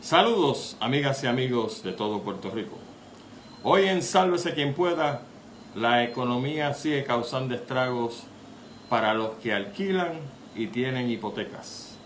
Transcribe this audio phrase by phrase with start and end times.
[0.00, 2.78] Saludos amigas y amigos de todo Puerto Rico.
[3.62, 5.20] Hoy en Sálvese quien pueda,
[5.74, 8.22] la economía sigue causando estragos
[8.88, 10.12] para los que alquilan
[10.56, 11.98] y tienen hipotecas.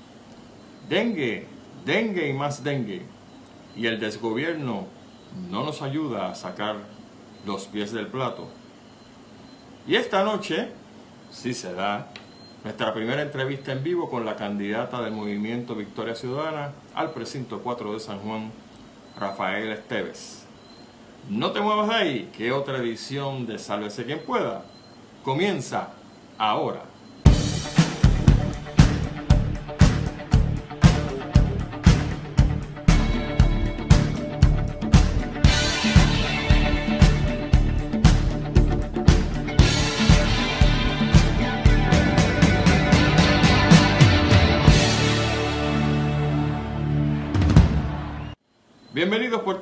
[0.88, 1.46] Dengue,
[1.84, 3.02] dengue y más dengue.
[3.76, 4.88] Y el desgobierno
[5.48, 6.74] no nos ayuda a sacar
[7.46, 8.48] los pies del plato.
[9.86, 10.70] Y esta noche,
[11.30, 12.08] si se da,
[12.64, 17.92] nuestra primera entrevista en vivo con la candidata del movimiento Victoria Ciudadana al precinto 4
[17.92, 18.50] de San Juan,
[19.20, 20.46] Rafael Esteves.
[21.28, 24.64] No te muevas de ahí, que otra edición de Sálvese quien pueda
[25.22, 25.90] comienza
[26.38, 26.93] ahora.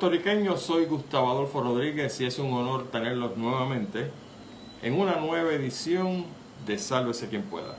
[0.03, 4.11] Puertorriqueños, soy Gustavo Adolfo Rodríguez y es un honor tenerlos nuevamente
[4.81, 6.25] en una nueva edición
[6.65, 7.77] de Sálvese quien pueda.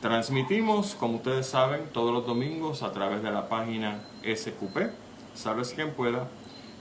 [0.00, 4.88] Transmitimos, como ustedes saben, todos los domingos a través de la página SQP,
[5.34, 6.28] Sálvese quien pueda,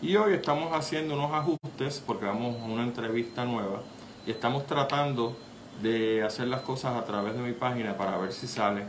[0.02, 3.82] y hoy estamos haciendo unos ajustes porque vamos a una entrevista nueva
[4.26, 5.36] y estamos tratando
[5.84, 8.86] de hacer las cosas a través de mi página para ver si sale.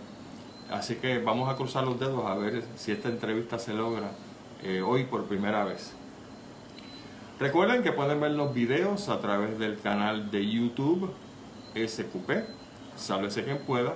[0.70, 4.12] Así que vamos a cruzar los dedos a ver si esta entrevista se logra
[4.66, 5.92] eh, hoy por primera vez.
[7.38, 11.08] Recuerden que pueden ver los videos a través del canal de YouTube
[11.76, 12.30] SQP,
[12.96, 13.94] sálvese quien pueda.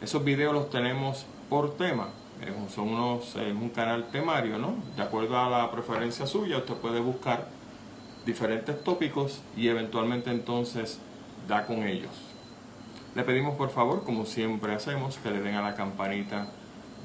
[0.00, 2.08] Esos videos los tenemos por tema,
[2.74, 4.74] son unos, es un canal temario, ¿no?
[4.96, 7.46] De acuerdo a la preferencia suya, usted puede buscar
[8.24, 10.98] diferentes tópicos y eventualmente entonces
[11.46, 12.10] da con ellos.
[13.14, 16.48] Le pedimos por favor, como siempre hacemos, que le den a la campanita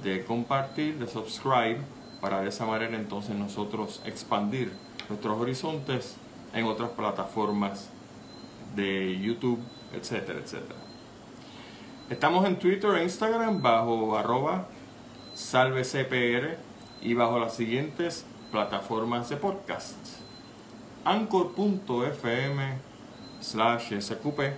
[0.02, 4.72] de compartir, de subscribe para de esa manera entonces nosotros expandir
[5.10, 6.16] nuestros horizontes
[6.54, 7.90] en otras plataformas
[8.76, 9.60] de YouTube,
[9.94, 10.80] etcétera, etcétera.
[12.10, 14.68] Estamos en Twitter e Instagram bajo arroba
[15.34, 16.58] salvecpr
[17.02, 19.98] y bajo las siguientes plataformas de podcast.
[21.04, 22.78] Anchor.fm
[23.40, 24.54] slash sqp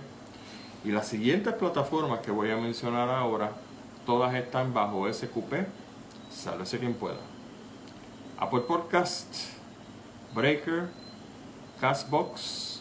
[0.84, 3.52] y las siguientes plataformas que voy a mencionar ahora,
[4.04, 5.66] todas están bajo sqp,
[6.30, 7.33] sálvese quien pueda.
[8.38, 9.52] Apple Podcast,
[10.34, 10.88] Breaker,
[11.80, 12.80] Castbox,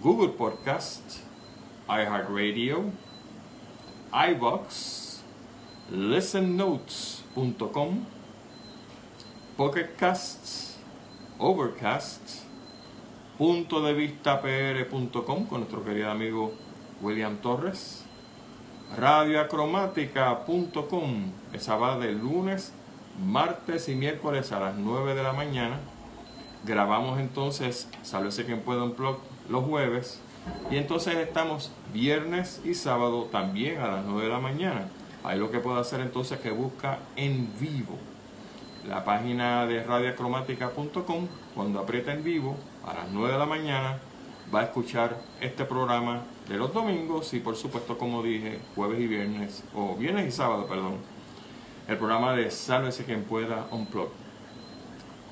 [0.00, 1.20] Google Podcast,
[1.88, 2.90] iHeartRadio,
[4.12, 5.22] iBox,
[5.90, 8.06] ListenNotes.com,
[9.56, 10.78] Pocketcasts,
[11.38, 12.44] Overcast,
[13.36, 16.54] punto de vista pr.com con nuestro querido amigo
[17.02, 18.04] William Torres,
[18.96, 22.72] radioacromática.com, esa va de lunes
[23.24, 25.78] martes y miércoles a las 9 de la mañana.
[26.64, 29.18] Grabamos entonces Sálvese quien pueda un blog
[29.48, 30.20] los jueves.
[30.70, 34.88] Y entonces estamos viernes y sábado también a las 9 de la mañana.
[35.24, 37.98] Ahí lo que puede hacer entonces es que busca en vivo
[38.86, 41.26] la página de radiacromática.com.
[41.54, 43.98] Cuando aprieta en vivo a las 9 de la mañana
[44.54, 49.06] va a escuchar este programa de los domingos y por supuesto como dije jueves y
[49.06, 51.17] viernes o viernes y sábado perdón
[51.88, 54.10] el programa de Sálvese quien pueda Unplug.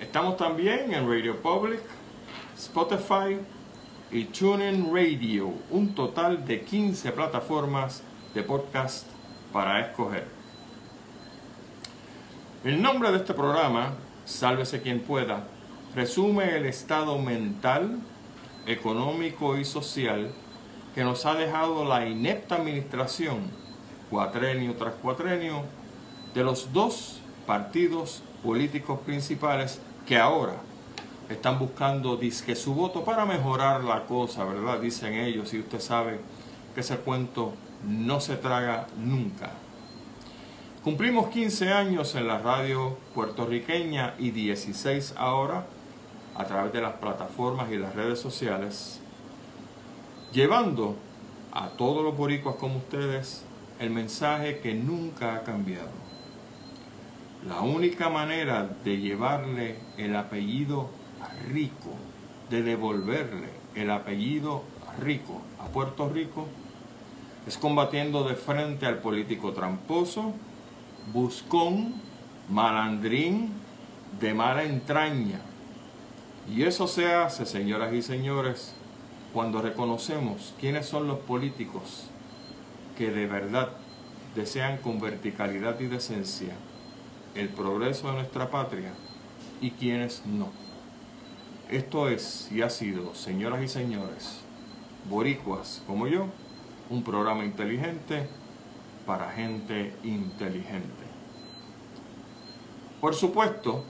[0.01, 1.83] Estamos también en Radio Public,
[2.57, 3.39] Spotify
[4.11, 8.03] y TuneIn Radio, un total de 15 plataformas
[8.33, 9.07] de podcast
[9.53, 10.27] para escoger.
[12.65, 13.93] El nombre de este programa,
[14.25, 15.47] Sálvese quien pueda,
[15.95, 17.99] resume el estado mental,
[18.67, 20.33] económico y social
[20.95, 23.51] que nos ha dejado la inepta administración,
[24.09, 25.65] cuatrenio tras cuatrenio,
[26.37, 30.57] de los dos partidos políticos principales que ahora
[31.31, 34.79] están buscando disque su voto para mejorar la cosa, ¿verdad?
[34.79, 36.21] Dicen ellos, y usted sabe
[36.75, 37.55] que ese cuento
[37.89, 39.51] no se traga nunca.
[40.85, 45.65] Cumplimos 15 años en la radio puertorriqueña y 16 ahora
[46.35, 49.01] a través de las plataformas y las redes sociales,
[50.35, 50.97] llevando
[51.51, 53.43] a todos los boricuas como ustedes
[53.81, 56.06] el mensaje que nunca ha cambiado
[57.49, 60.91] la única manera de llevarle el apellido
[61.49, 61.91] rico,
[62.51, 64.65] de devolverle el apellido
[65.01, 66.47] rico a Puerto Rico,
[67.47, 70.33] es combatiendo de frente al político tramposo,
[71.13, 71.95] buscón,
[72.51, 73.53] malandrín,
[74.21, 75.41] de mala entraña.
[76.53, 78.75] Y eso se hace, señoras y señores,
[79.33, 82.09] cuando reconocemos quiénes son los políticos
[82.99, 83.71] que de verdad
[84.35, 86.55] desean con verticalidad y decencia
[87.37, 88.93] el progreso de nuestra patria
[89.61, 90.51] y quienes no.
[91.71, 94.41] Esto es y ha sido, señoras y señores,
[95.09, 96.27] boricuas como yo,
[96.91, 98.29] un programa inteligente
[99.05, 101.05] para gente inteligente.
[103.01, 103.85] Por supuesto,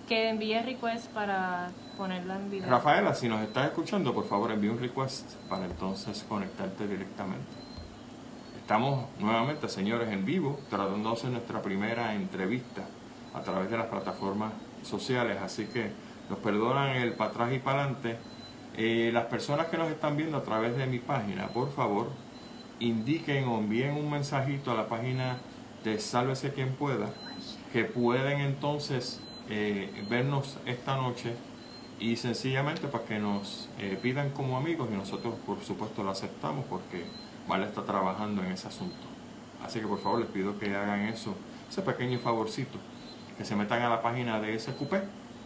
[0.07, 2.69] Que envíe request para ponerla en video.
[2.69, 7.51] Rafaela, si nos estás escuchando, por favor envíe un request para entonces conectarte directamente.
[8.59, 12.83] Estamos nuevamente, señores, en vivo, tratando de hacer nuestra primera entrevista
[13.33, 14.53] a través de las plataformas
[14.83, 15.93] sociales, así que
[16.29, 18.19] nos perdonan el para atrás y para adelante.
[18.77, 22.11] Eh, las personas que nos están viendo a través de mi página, por favor,
[22.81, 25.39] indiquen o envíen un mensajito a la página
[25.85, 27.11] de Sálvese quien pueda,
[27.73, 31.35] que pueden entonces eh, vernos esta noche
[31.99, 36.65] y sencillamente para que nos eh, pidan como amigos y nosotros por supuesto lo aceptamos
[36.67, 37.05] porque
[37.49, 38.97] Vale está trabajando en ese asunto.
[39.65, 41.35] Así que por favor les pido que hagan eso,
[41.69, 42.79] ese pequeño favorcito,
[43.37, 44.95] que se metan a la página de SQP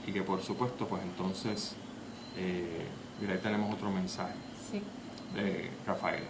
[0.06, 1.74] y que por supuesto pues entonces,
[2.36, 2.86] eh,
[3.20, 4.34] mira ahí tenemos otro mensaje
[5.34, 6.26] de Rafaela.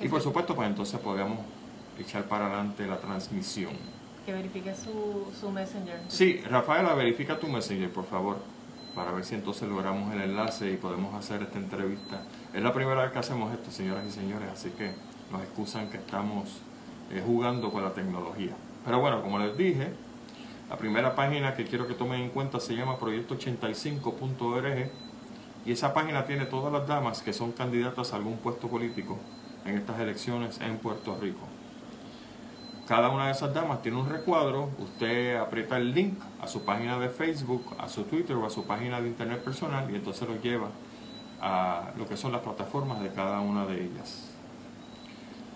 [0.00, 1.38] Y por supuesto pues entonces podemos
[1.98, 3.72] echar para adelante la transmisión.
[4.24, 6.00] Que verifique su, su messenger.
[6.08, 8.38] Sí, Rafaela, verifica tu messenger por favor
[8.94, 12.22] para ver si entonces logramos el enlace y podemos hacer esta entrevista.
[12.52, 14.92] Es la primera vez que hacemos esto, señoras y señores, así que
[15.30, 16.60] nos excusan que estamos
[17.10, 18.52] eh, jugando con la tecnología.
[18.84, 19.92] Pero bueno, como les dije,
[20.68, 24.90] la primera página que quiero que tomen en cuenta se llama proyecto85.org
[25.64, 29.18] y esa página tiene todas las damas que son candidatas a algún puesto político
[29.64, 31.46] en estas elecciones en Puerto Rico.
[32.86, 36.98] Cada una de esas damas tiene un recuadro, usted aprieta el link a su página
[36.98, 40.40] de Facebook, a su Twitter o a su página de internet personal y entonces lo
[40.40, 40.68] lleva
[41.40, 44.32] a lo que son las plataformas de cada una de ellas.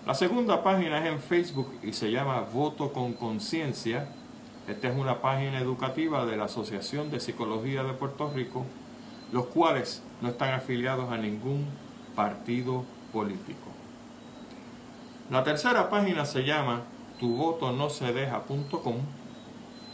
[0.05, 4.07] La segunda página es en Facebook y se llama Voto con Conciencia.
[4.65, 8.65] Esta es una página educativa de la Asociación de Psicología de Puerto Rico,
[9.33, 11.65] los cuales no están afiliados a ningún
[12.15, 13.66] partido político.
[15.29, 16.83] La tercera página se llama
[17.19, 18.95] tu voto no se deja.com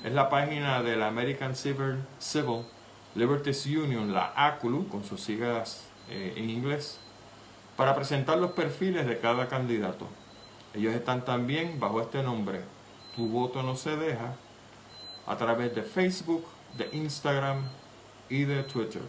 [0.03, 2.03] es la página de la American Civil,
[3.15, 6.99] Liberties Union, la ACLU, con sus siglas eh, en inglés,
[7.77, 10.07] para presentar los perfiles de cada candidato.
[10.73, 12.61] Ellos están también bajo este nombre,
[13.15, 14.35] Tu voto no se deja,
[15.25, 16.45] a través de Facebook,
[16.77, 17.61] de Instagram
[18.27, 19.03] y de Twitter.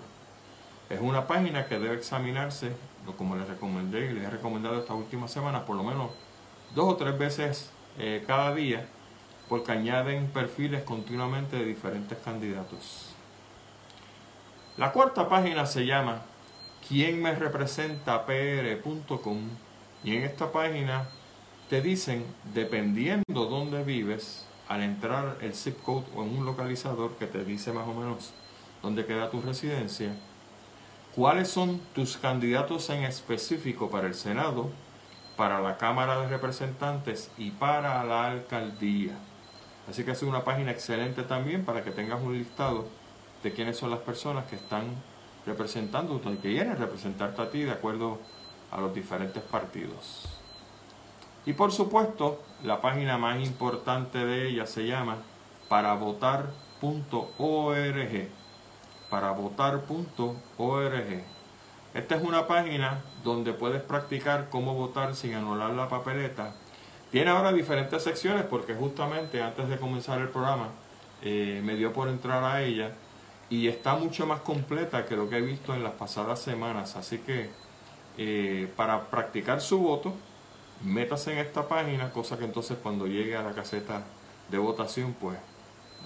[0.88, 2.70] Es una página que debe examinarse,
[3.12, 6.10] como les recomendé y les he recomendado estas últimas semanas, por lo menos
[6.74, 8.86] dos o tres veces eh, cada día
[9.48, 13.14] porque añaden perfiles continuamente de diferentes candidatos.
[14.76, 16.22] La cuarta página se llama
[16.88, 18.24] quien me representa
[20.02, 21.08] y en esta página
[21.68, 27.26] te dicen, dependiendo dónde vives, al entrar el zip code o en un localizador que
[27.26, 28.32] te dice más o menos
[28.82, 30.14] dónde queda tu residencia,
[31.14, 34.70] cuáles son tus candidatos en específico para el Senado,
[35.36, 39.16] para la Cámara de Representantes y para la alcaldía.
[39.88, 42.86] Así que es una página excelente también para que tengas un listado
[43.42, 44.84] de quiénes son las personas que están
[45.46, 48.18] representando y que quieren representarte a ti de acuerdo
[48.70, 50.40] a los diferentes partidos.
[51.46, 55.18] Y por supuesto, la página más importante de ella se llama
[55.68, 58.28] paravotar.org.
[59.14, 61.22] Paravotar.org.
[61.94, 66.56] Esta es una página donde puedes practicar cómo votar sin anular la papeleta.
[67.12, 70.70] Tiene ahora diferentes secciones porque justamente antes de comenzar el programa
[71.22, 72.90] eh, me dio por entrar a ella
[73.48, 76.96] y está mucho más completa que lo que he visto en las pasadas semanas.
[76.96, 77.50] Así que
[78.18, 80.12] eh, para practicar su voto,
[80.82, 84.02] métase en esta página, cosa que entonces cuando llegue a la caseta
[84.50, 85.38] de votación, pues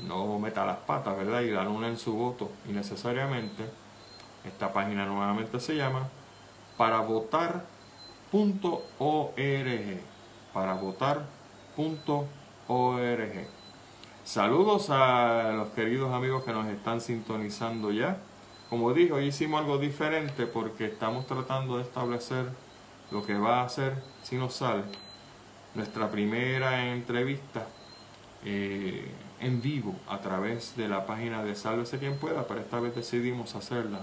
[0.06, 1.42] no meta las patas, ¿verdad?
[1.42, 3.64] Y en su voto innecesariamente
[4.44, 6.08] esta página nuevamente se llama
[6.76, 7.62] para votar.org.
[10.52, 12.28] Para votar.org.
[14.24, 18.18] Saludos a los queridos amigos que nos están sintonizando ya.
[18.68, 22.46] Como dije, hoy hicimos algo diferente porque estamos tratando de establecer
[23.10, 24.82] lo que va a ser, si nos sale,
[25.74, 27.66] nuestra primera entrevista
[28.44, 29.10] eh,
[29.40, 33.54] en vivo a través de la página de Sálvese quien pueda, pero esta vez decidimos
[33.54, 34.00] hacerla,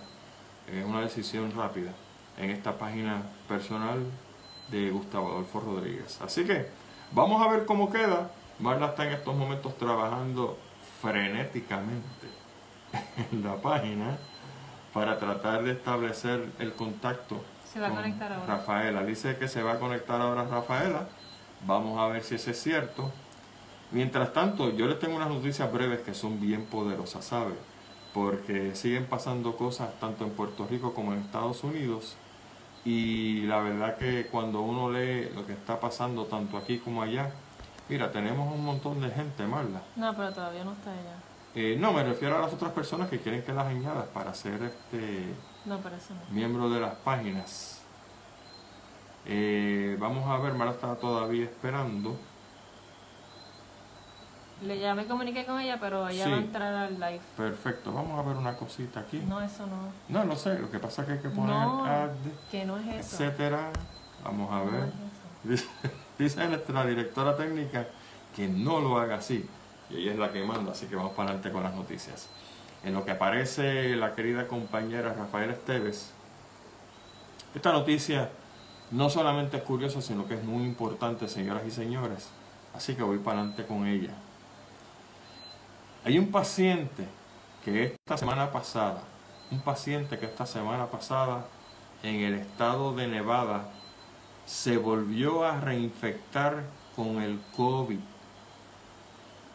[0.68, 1.92] eh, una decisión rápida,
[2.38, 4.00] en esta página personal
[4.70, 6.20] de Gustavo Adolfo Rodríguez.
[6.22, 6.68] Así que
[7.12, 8.32] vamos a ver cómo queda.
[8.60, 10.58] Marla está en estos momentos trabajando
[11.02, 12.28] frenéticamente
[13.32, 14.18] en la página
[14.94, 17.42] para tratar de establecer el contacto
[17.76, 18.56] se va a conectar ahora.
[18.56, 19.04] Rafaela.
[19.04, 21.10] Dice que se va a conectar ahora Rafaela.
[21.66, 23.12] Vamos a ver si eso es cierto.
[23.96, 27.54] Mientras tanto, yo les tengo unas noticias breves que son bien poderosas, ¿sabe?
[28.14, 32.18] Porque siguen pasando cosas tanto en Puerto Rico como en Estados Unidos.
[32.84, 37.32] Y la verdad que cuando uno lee lo que está pasando tanto aquí como allá,
[37.88, 39.82] mira, tenemos un montón de gente, Marla.
[39.96, 41.16] No, pero todavía no está ella.
[41.56, 44.62] Eh, no, me refiero a las otras personas que quieren que las añadas para ser
[44.62, 45.34] este
[45.64, 46.36] no, pero eso no.
[46.36, 47.82] miembro de las páginas.
[49.26, 52.18] Eh, vamos a ver, Mara está todavía esperando.
[54.62, 57.22] Le, ya me comuniqué con ella, pero ella va a entrar al live.
[57.36, 59.22] Perfecto, vamos a ver una cosita aquí.
[59.28, 59.92] No, eso no.
[60.08, 62.10] No, no sé, lo que pasa es que hay que poner no,
[62.50, 63.24] que no es eso.
[63.24, 63.72] etcétera.
[64.24, 64.92] Vamos a ver.
[65.44, 65.68] dice,
[66.18, 67.86] dice nuestra directora técnica
[68.36, 69.48] que no lo haga así
[69.90, 72.30] y ella es la que manda, así que vamos para adelante con las noticias.
[72.84, 76.12] En lo que aparece la querida compañera Rafael Esteves,
[77.54, 78.30] esta noticia
[78.92, 82.30] no solamente es curiosa, sino que es muy importante, señoras y señores,
[82.74, 84.14] así que voy para adelante con ella.
[86.06, 87.06] Hay un paciente
[87.66, 89.02] que esta semana pasada,
[89.52, 91.48] un paciente que esta semana pasada
[92.04, 93.72] en el estado de Nevada
[94.46, 96.64] se volvió a reinfectar
[96.96, 98.00] con el COVID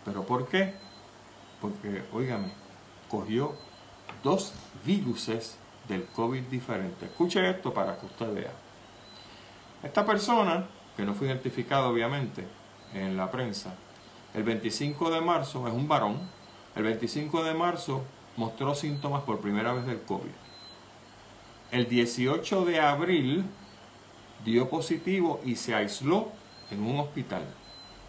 [0.04, 0.74] ¿Pero por qué?
[1.60, 2.52] Porque, óigame,
[3.08, 3.54] cogió
[4.22, 4.52] dos
[4.84, 7.08] viruses del COVID diferentes.
[7.10, 8.52] Escuche esto para que usted vea.
[9.82, 10.66] Esta persona,
[10.96, 12.46] que no fue identificada obviamente
[12.92, 13.74] en la prensa,
[14.32, 16.18] el 25 de marzo es un varón,
[16.76, 18.02] el 25 de marzo
[18.36, 20.30] mostró síntomas por primera vez del COVID.
[21.72, 23.44] El 18 de abril
[24.44, 26.28] dio positivo y se aisló
[26.70, 27.44] en un hospital.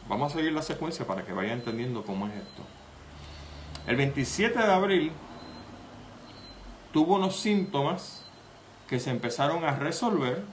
[0.07, 2.63] Vamos a seguir la secuencia para que vaya entendiendo cómo es esto.
[3.87, 5.11] El 27 de abril
[6.91, 8.25] tuvo unos síntomas
[8.87, 10.43] que se empezaron a resolver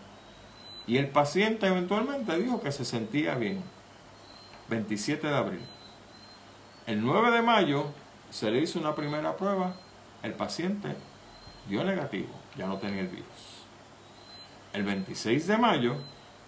[0.86, 3.62] y el paciente eventualmente dijo que se sentía bien.
[4.68, 5.60] 27 de abril.
[6.88, 7.84] El 9 de mayo
[8.30, 9.74] se le hizo una primera prueba,
[10.22, 10.96] el paciente
[11.68, 13.66] dio negativo, ya no tenía el virus.
[14.72, 15.96] El 26 de mayo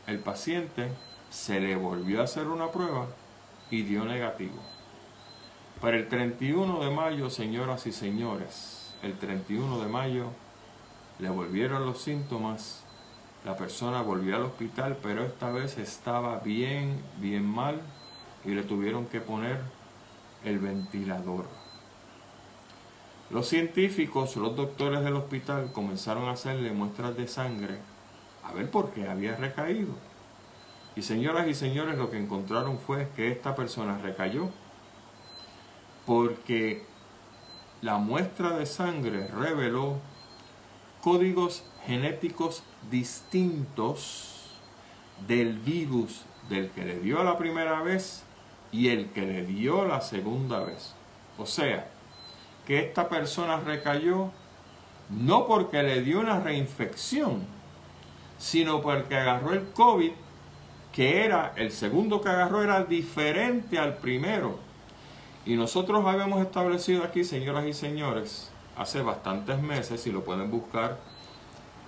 [0.06, 0.88] el paciente
[1.28, 3.08] se le volvió a hacer una prueba
[3.70, 4.62] y dio negativo.
[5.78, 10.30] Para el 31 de mayo, señoras y señores, el 31 de mayo
[11.18, 12.82] le volvieron los síntomas,
[13.44, 17.82] la persona volvió al hospital, pero esta vez estaba bien, bien mal
[18.46, 19.60] y le tuvieron que poner
[20.44, 21.46] el ventilador.
[23.30, 27.78] Los científicos, los doctores del hospital comenzaron a hacerle muestras de sangre
[28.42, 29.94] a ver por qué había recaído.
[30.96, 34.50] Y señoras y señores, lo que encontraron fue que esta persona recayó
[36.06, 36.84] porque
[37.82, 39.98] la muestra de sangre reveló
[41.02, 44.58] códigos genéticos distintos
[45.26, 48.24] del virus del que le dio la primera vez
[48.72, 50.94] y el que le dio la segunda vez.
[51.38, 51.88] O sea,
[52.66, 54.30] que esta persona recayó
[55.08, 57.44] no porque le dio una reinfección,
[58.38, 60.12] sino porque agarró el COVID
[60.92, 64.58] que era, el segundo que agarró era diferente al primero.
[65.46, 70.98] Y nosotros habíamos establecido aquí, señoras y señores, hace bastantes meses, si lo pueden buscar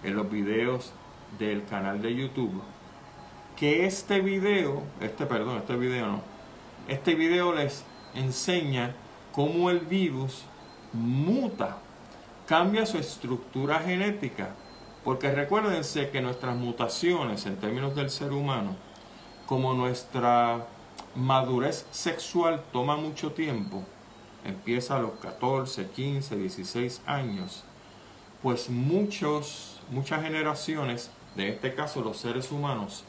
[0.03, 0.93] en los videos
[1.39, 2.63] del canal de YouTube,
[3.57, 6.32] que este video, este perdón, este video no,
[6.89, 7.85] este video les
[8.15, 8.95] enseña
[9.33, 10.45] cómo el virus
[10.93, 11.79] muta,
[12.47, 14.51] cambia su estructura genética,
[15.05, 18.77] porque recuérdense que nuestras mutaciones en términos del ser humano,
[19.47, 20.67] como nuestra
[21.15, 23.83] madurez sexual toma mucho tiempo,
[24.45, 27.65] empieza a los 14, 15, 16 años,
[28.43, 33.05] pues muchos, muchas generaciones, de este caso los seres humanos,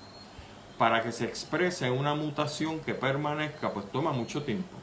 [0.78, 4.76] para que se exprese una mutación que permanezca, pues toma mucho tiempo.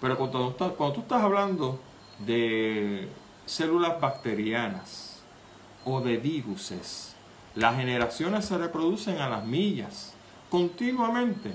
[0.00, 1.78] Pero cuando, tú estás hablando
[2.18, 3.08] de
[3.46, 5.22] células bacterianas
[5.84, 7.14] o de viruses,
[7.54, 10.14] las generaciones se reproducen a las millas
[10.50, 11.52] continuamente.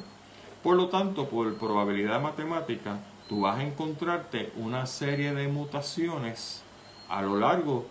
[0.64, 6.62] Por lo tanto, por probabilidad matemática, tú vas a encontrarte una serie de mutaciones
[7.10, 7.86] a lo largo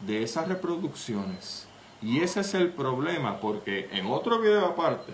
[0.00, 1.66] de esas reproducciones.
[2.02, 5.12] Y ese es el problema, porque en otro video aparte,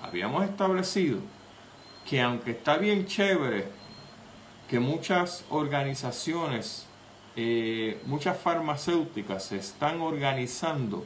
[0.00, 1.18] habíamos establecido
[2.08, 3.66] que aunque está bien chévere
[4.68, 6.86] que muchas organizaciones,
[7.34, 11.04] eh, muchas farmacéuticas se están organizando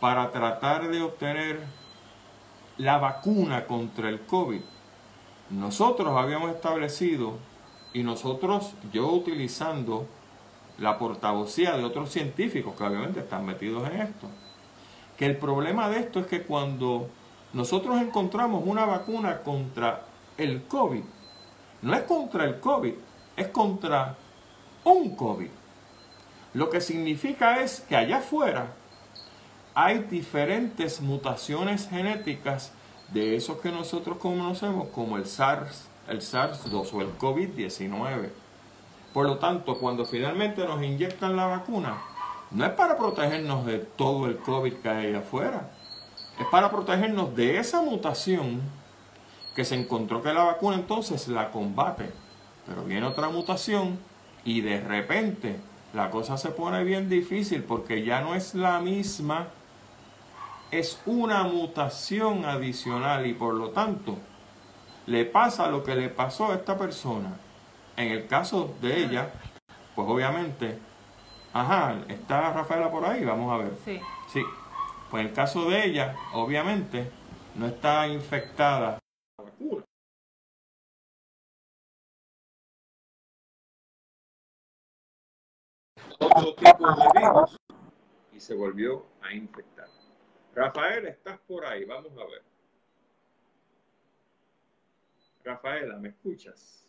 [0.00, 1.60] para tratar de obtener
[2.78, 4.60] la vacuna contra el COVID,
[5.50, 7.38] nosotros habíamos establecido
[7.92, 10.06] y nosotros, yo utilizando
[10.78, 14.28] la portavocía de otros científicos que obviamente están metidos en esto,
[15.16, 17.08] que el problema de esto es que cuando
[17.52, 20.04] nosotros encontramos una vacuna contra
[20.36, 21.02] el COVID,
[21.82, 22.94] no es contra el COVID,
[23.36, 24.16] es contra
[24.84, 25.50] un COVID.
[26.54, 28.72] Lo que significa es que allá afuera
[29.74, 32.72] hay diferentes mutaciones genéticas
[33.12, 38.30] de esos que nosotros conocemos como el SARS, el SARS-2 o el COVID-19.
[39.12, 41.98] Por lo tanto, cuando finalmente nos inyectan la vacuna,
[42.50, 45.70] no es para protegernos de todo el COVID que hay afuera,
[46.38, 48.60] es para protegernos de esa mutación
[49.54, 52.10] que se encontró que la vacuna entonces la combate.
[52.66, 53.98] Pero viene otra mutación
[54.44, 55.58] y de repente
[55.94, 59.48] la cosa se pone bien difícil porque ya no es la misma,
[60.70, 64.16] es una mutación adicional y por lo tanto
[65.06, 67.36] le pasa lo que le pasó a esta persona.
[67.98, 69.32] En el caso de ella,
[69.96, 70.78] pues obviamente,
[71.52, 73.76] ajá, está Rafaela por ahí, vamos a ver.
[73.84, 74.00] Sí.
[74.32, 74.40] Sí.
[75.10, 77.10] Pues en el caso de ella, obviamente,
[77.56, 79.00] no está infectada
[79.36, 79.84] la vacuna.
[86.20, 87.56] Otro tipo de virus
[88.32, 89.88] y se volvió a infectar.
[90.54, 92.44] Rafael, estás por ahí, vamos a ver.
[95.42, 96.87] Rafaela, ¿me escuchas?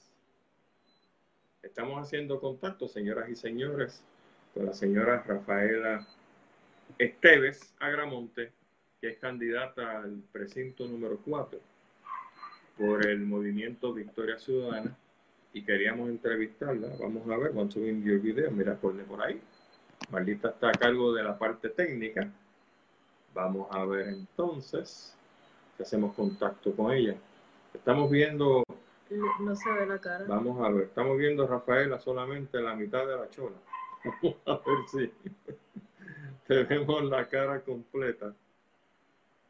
[1.62, 4.02] Estamos haciendo contacto, señoras y señores,
[4.54, 6.08] con la señora Rafaela
[6.98, 8.52] Esteves Agramonte,
[9.02, 11.60] que es candidata al precinto número 4
[12.78, 14.96] por el movimiento Victoria Ciudadana
[15.54, 16.96] y queríamos entrevistarla.
[17.00, 19.42] Vamos a ver, vamos a subir el video, mira, ponle por ahí.
[20.10, 22.32] Marlita está a cargo de la parte técnica.
[23.34, 25.14] Vamos a ver entonces
[25.76, 27.16] si hacemos contacto con ella.
[27.74, 28.64] Estamos viendo,
[29.10, 30.26] No se ve la cara.
[30.28, 33.56] vamos a ver, estamos viendo a Rafaela solamente la mitad de la chola.
[34.22, 35.14] Vamos a ver si
[36.48, 38.34] tenemos la cara completa.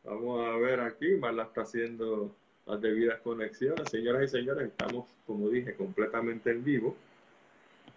[0.03, 2.33] Vamos a ver aquí, Marla está haciendo
[2.65, 3.89] las debidas conexiones.
[3.89, 6.95] Señoras y señores, estamos, como dije, completamente en vivo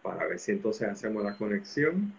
[0.03, 2.13] para ver si entonces hacemos la conexión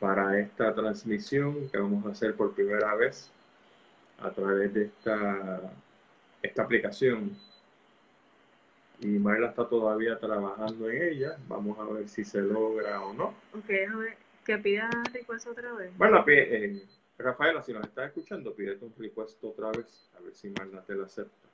[0.00, 3.30] para esta transmisión que vamos a hacer por primera vez
[4.18, 5.60] a través de esta,
[6.42, 7.38] esta aplicación.
[9.02, 11.36] Y Marla está todavía trabajando en ella.
[11.48, 13.34] Vamos a ver si se logra o no.
[13.52, 15.92] Ok, déjame que pida request otra vez.
[15.98, 16.80] Marla, eh,
[17.18, 20.94] Rafaela, si nos estás escuchando, pídete un request otra vez, a ver si Marla te
[20.94, 21.48] la acepta.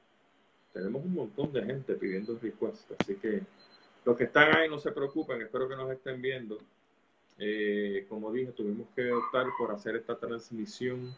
[0.75, 3.41] Tenemos un montón de gente pidiendo request, así que
[4.05, 6.59] los que están ahí no se preocupen, espero que nos estén viendo.
[7.39, 11.15] Eh, como dije, tuvimos que optar por hacer esta transmisión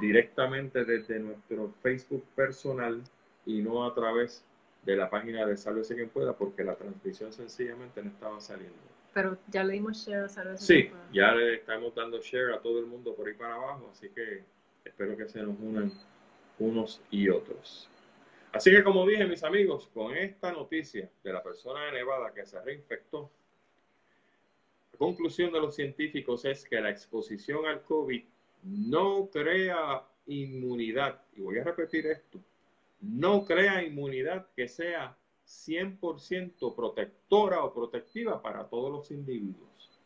[0.00, 3.00] directamente desde nuestro Facebook personal
[3.46, 4.44] y no a través
[4.82, 8.76] de la página de Sálvese quien pueda, porque la transmisión sencillamente no estaba saliendo.
[9.14, 12.78] Pero ya le dimos share a Salve Sí, ya le estamos dando share a todo
[12.80, 14.42] el mundo por ahí para abajo, así que
[14.84, 15.92] espero que se nos unan
[16.58, 17.88] unos y otros.
[18.52, 22.44] Así que como dije, mis amigos, con esta noticia de la persona de Nevada que
[22.44, 23.30] se reinfectó,
[24.92, 28.22] la conclusión de los científicos es que la exposición al COVID
[28.62, 32.38] no crea inmunidad, y voy a repetir esto,
[33.02, 40.00] no crea inmunidad que sea 100% protectora o protectiva para todos los individuos.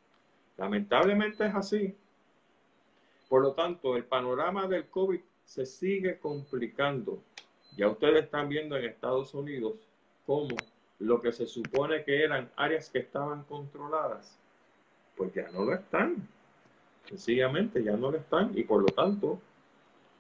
[0.57, 1.95] Lamentablemente es así.
[3.29, 7.23] Por lo tanto, el panorama del COVID se sigue complicando.
[7.77, 9.75] Ya ustedes están viendo en Estados Unidos
[10.25, 10.57] cómo
[10.99, 14.39] lo que se supone que eran áreas que estaban controladas,
[15.17, 16.27] pues ya no lo están.
[17.05, 19.39] Sencillamente ya no lo están y por lo tanto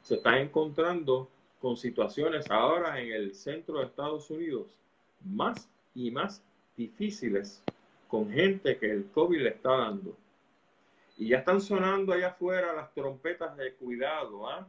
[0.02, 1.28] se están encontrando
[1.60, 4.66] con situaciones ahora en el centro de Estados Unidos
[5.24, 6.42] más y más
[6.76, 7.62] difíciles
[8.08, 10.16] con gente que el COVID le está dando.
[11.18, 14.68] Y ya están sonando allá afuera las trompetas de cuidado, ¿ah?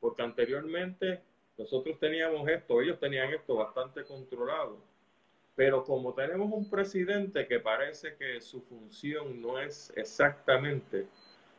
[0.00, 1.20] Porque anteriormente
[1.58, 4.78] nosotros teníamos esto, ellos tenían esto bastante controlado.
[5.54, 11.06] Pero como tenemos un presidente que parece que su función no es exactamente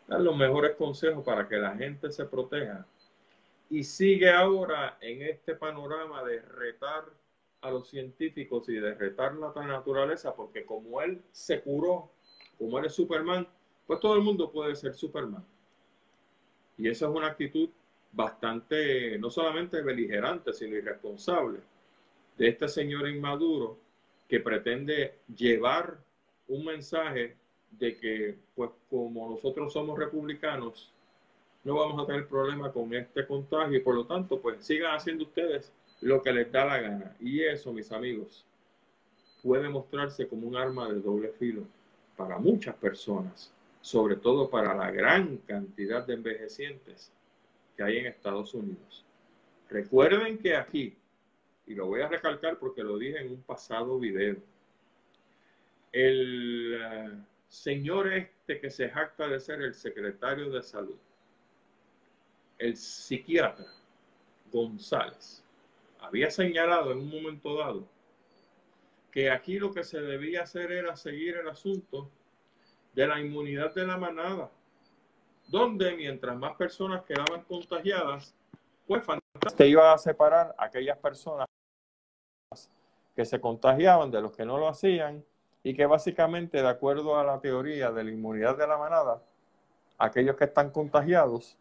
[0.07, 2.85] dar los mejores consejos para que la gente se proteja,
[3.69, 7.06] y sigue ahora en este panorama de retar
[7.62, 12.12] a los científicos y de retar la naturaleza, porque como él se curó,
[12.60, 13.47] como él es Superman,
[13.88, 15.45] pues todo el mundo puede ser Superman.
[16.78, 17.69] Y esa es una actitud
[18.12, 21.60] bastante, no solamente beligerante, sino irresponsable
[22.38, 23.78] de este señor inmaduro
[24.28, 25.97] que pretende llevar
[26.47, 27.36] un mensaje
[27.71, 30.93] de que, pues como nosotros somos republicanos,
[31.65, 35.25] no vamos a tener problema con este contagio y por lo tanto, pues sigan haciendo
[35.25, 37.15] ustedes lo que les da la gana.
[37.19, 38.45] Y eso, mis amigos,
[39.41, 41.63] puede mostrarse como un arma de doble filo
[42.15, 43.51] para muchas personas,
[43.82, 47.12] sobre todo para la gran cantidad de envejecientes
[47.75, 49.04] que hay en Estados Unidos.
[49.67, 50.95] Recuerden que aquí,
[51.65, 54.38] y lo voy a recalcar porque lo dije en un pasado video,
[55.91, 57.12] el eh,
[57.47, 60.97] señor este que se jacta de ser el secretario de salud,
[62.57, 63.65] el psiquiatra
[64.51, 65.43] González,
[65.99, 67.87] había señalado en un momento dado
[69.11, 72.09] que aquí lo que se debía hacer era seguir el asunto
[72.93, 74.49] de la inmunidad de la manada,
[75.47, 78.35] donde mientras más personas quedaban contagiadas,
[78.87, 79.03] pues
[79.55, 81.47] te iba a separar a aquellas personas
[83.15, 85.23] que se contagiaban de los que no lo hacían
[85.63, 89.23] y que básicamente, de acuerdo a la teoría de la inmunidad de la manada,
[89.97, 91.57] aquellos que están contagiados,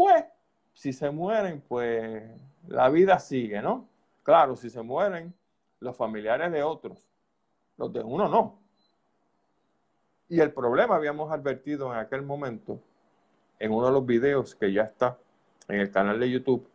[0.00, 0.24] pues
[0.72, 2.22] si se mueren, pues
[2.68, 3.86] la vida sigue, ¿no?
[4.22, 5.34] Claro, si se mueren
[5.78, 7.06] los familiares de otros,
[7.76, 8.58] los de uno no.
[10.30, 12.80] Y el problema habíamos advertido en aquel momento,
[13.58, 15.18] en uno de los videos que ya está
[15.68, 16.66] en el canal de YouTube,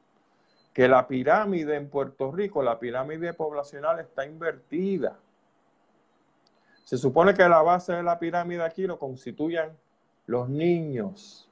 [0.72, 5.18] que la pirámide en Puerto Rico, la pirámide poblacional está invertida.
[6.84, 9.76] Se supone que la base de la pirámide aquí lo constituyan
[10.28, 11.45] los niños,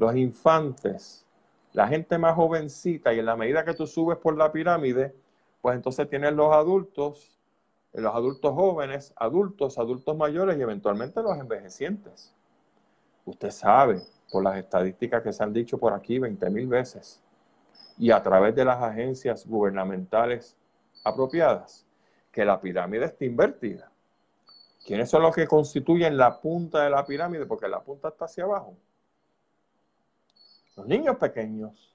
[0.00, 1.26] los infantes,
[1.74, 5.14] la gente más jovencita y en la medida que tú subes por la pirámide,
[5.60, 7.38] pues entonces tienes los adultos,
[7.92, 12.34] los adultos jóvenes, adultos, adultos mayores y eventualmente los envejecientes.
[13.26, 14.00] Usted sabe,
[14.32, 17.20] por las estadísticas que se han dicho por aquí 20 mil veces
[17.98, 20.56] y a través de las agencias gubernamentales
[21.04, 21.84] apropiadas,
[22.32, 23.92] que la pirámide está invertida.
[24.86, 27.44] ¿Quiénes son los que constituyen la punta de la pirámide?
[27.44, 28.74] Porque la punta está hacia abajo
[30.80, 31.94] los niños pequeños,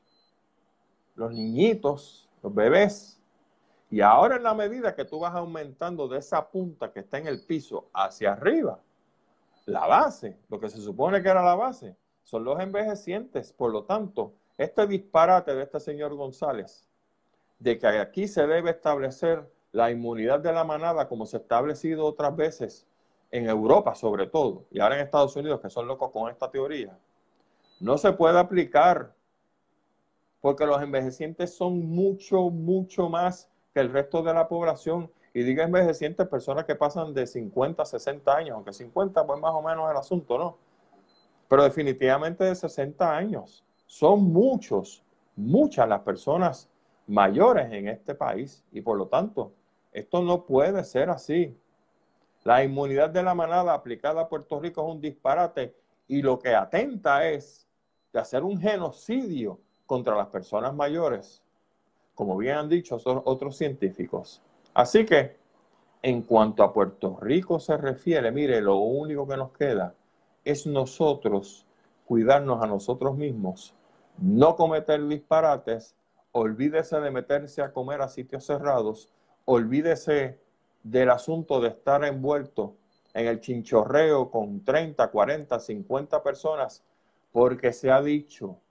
[1.15, 3.19] los niñitos, los bebés.
[3.89, 7.25] Y ahora en la medida que tú vas aumentando de esa punta que está en
[7.25, 8.79] el piso hacia arriba,
[9.65, 13.51] la base, lo que se supone que era la base, son los envejecientes.
[13.53, 16.87] Por lo tanto, este disparate de este señor González,
[17.57, 22.05] de que aquí se debe establecer la inmunidad de la manada como se ha establecido
[22.05, 22.85] otras veces
[23.31, 26.95] en Europa sobre todo, y ahora en Estados Unidos que son locos con esta teoría,
[27.79, 29.13] no se puede aplicar
[30.45, 35.11] porque los envejecientes son mucho, mucho más que el resto de la población.
[35.33, 39.51] Y diga envejecientes, personas que pasan de 50 a 60 años, aunque 50 pues más
[39.53, 40.57] o menos el asunto, ¿no?
[41.49, 43.65] Pero definitivamente de 60 años.
[43.87, 45.03] Son muchos,
[45.35, 46.69] muchas las personas
[47.07, 49.51] mayores en este país y por lo tanto,
[49.91, 51.57] esto no puede ser así.
[52.43, 55.75] La inmunidad de la manada aplicada a Puerto Rico es un disparate
[56.07, 57.64] y lo que atenta es
[58.15, 61.41] de hacer un genocidio contra las personas mayores,
[62.15, 64.41] como bien han dicho otros científicos.
[64.73, 65.35] Así que,
[66.01, 69.93] en cuanto a Puerto Rico se refiere, mire, lo único que nos queda
[70.45, 71.65] es nosotros
[72.05, 73.73] cuidarnos a nosotros mismos,
[74.17, 75.93] no cometer disparates,
[76.31, 79.09] olvídese de meterse a comer a sitios cerrados,
[79.43, 80.39] olvídese
[80.83, 82.75] del asunto de estar envuelto
[83.13, 86.81] en el chinchorreo con 30, 40, 50 personas
[87.35, 88.61] porque se ha dicho,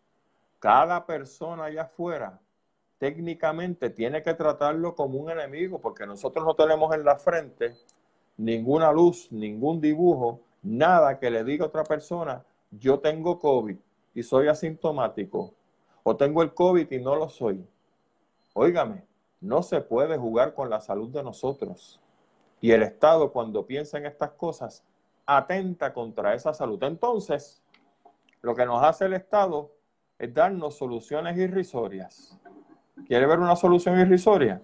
[0.58, 2.40] cada persona allá afuera
[2.96, 7.76] técnicamente tiene que tratarlo como un enemigo, porque nosotros no tenemos en la frente
[8.38, 13.76] ninguna luz, ningún dibujo, nada que le diga a otra persona, yo tengo COVID
[14.14, 15.52] y soy asintomático,
[16.02, 17.62] o tengo el COVID y no lo soy.
[18.54, 19.04] Óigame,
[19.42, 22.00] no se puede jugar con la salud de nosotros.
[22.62, 24.82] Y el Estado, cuando piensa en estas cosas,
[25.26, 26.82] atenta contra esa salud.
[26.82, 27.60] Entonces,
[28.44, 29.72] lo que nos hace el Estado
[30.18, 32.38] es darnos soluciones irrisorias.
[33.06, 34.60] ¿Quiere ver una solución irrisoria?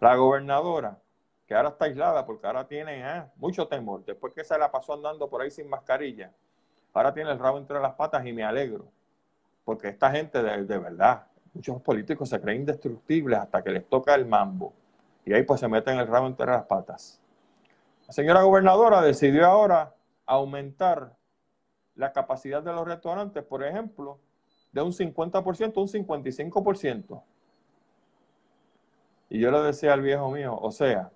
[0.00, 0.98] La gobernadora,
[1.46, 4.94] que ahora está aislada porque ahora tiene ah, mucho temor, después que se la pasó
[4.94, 6.32] andando por ahí sin mascarilla,
[6.94, 8.86] ahora tiene el rabo entre las patas y me alegro,
[9.66, 14.14] porque esta gente de, de verdad, muchos políticos se creen indestructibles hasta que les toca
[14.14, 14.72] el mambo
[15.26, 17.20] y ahí pues se meten el rabo entre las patas.
[18.06, 21.17] La señora gobernadora decidió ahora aumentar
[21.98, 24.18] la capacidad de los restaurantes, por ejemplo,
[24.72, 27.22] de un 50% a un 55%.
[29.30, 31.10] Y yo le decía al viejo mío, o sea,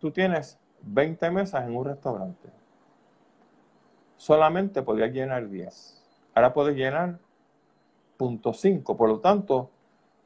[0.00, 2.48] tú tienes 20 mesas en un restaurante.
[4.16, 6.02] Solamente podías llenar 10.
[6.34, 7.18] Ahora puedes llenar
[8.16, 8.96] punto .5.
[8.96, 9.70] Por lo tanto,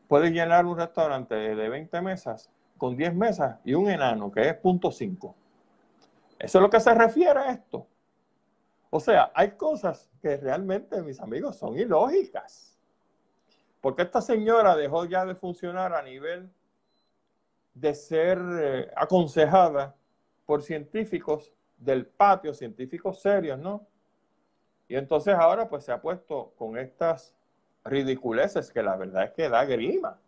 [0.06, 4.54] puedes llenar un restaurante de 20 mesas con 10 mesas y un enano que es
[4.54, 5.34] punto .5.
[6.38, 7.88] Eso es lo que se refiere a esto.
[8.90, 12.78] O sea, hay cosas que realmente, mis amigos, son ilógicas.
[13.80, 16.50] Porque esta señora dejó ya de funcionar a nivel
[17.74, 19.94] de ser eh, aconsejada
[20.46, 23.86] por científicos del patio, científicos serios, ¿no?
[24.88, 27.34] Y entonces ahora pues se ha puesto con estas
[27.84, 30.18] ridiculeces que la verdad es que da grima.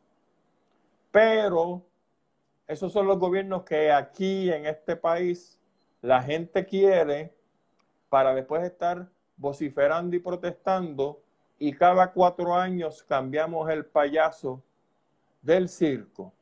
[1.10, 1.86] Pero
[2.66, 5.58] esos son los gobiernos que aquí en este país
[6.02, 7.34] la gente quiere
[8.08, 11.20] para después estar vociferando y protestando
[11.58, 14.62] y cada cuatro años cambiamos el payaso
[15.42, 16.32] del circo.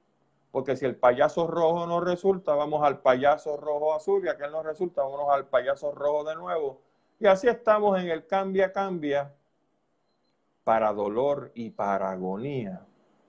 [0.50, 4.62] Porque si el payaso rojo no resulta, vamos al payaso rojo azul y aquel no
[4.62, 6.81] resulta, vamos al payaso rojo de nuevo.
[7.18, 9.33] Y así estamos en el cambia, cambia
[10.64, 12.85] para dolor y para agonía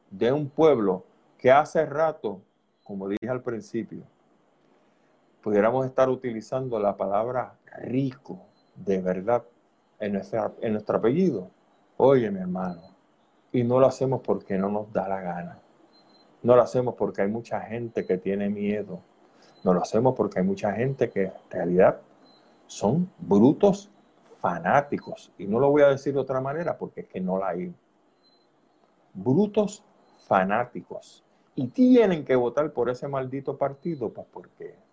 [0.10, 1.06] de un pueblo
[1.38, 2.42] que hace rato,
[2.84, 4.04] como dije al principio,
[5.48, 8.38] pudiéramos estar utilizando la palabra rico
[8.76, 9.46] de verdad
[9.98, 10.22] en,
[10.62, 11.50] en nuestro apellido.
[11.96, 12.82] Oye, mi hermano,
[13.54, 15.58] y no lo hacemos porque no nos da la gana.
[16.44, 19.00] No lo hacemos porque hay mucha gente que tiene miedo.
[19.64, 22.02] No lo hacemos porque hay mucha gente que en realidad
[22.66, 23.90] son brutos
[24.42, 25.32] fanáticos.
[25.38, 27.74] Y no lo voy a decir de otra manera porque es que no la hay.
[29.14, 29.82] Brutos
[30.28, 31.24] fanáticos.
[31.56, 34.87] Y tienen que votar por ese maldito partido, pues porque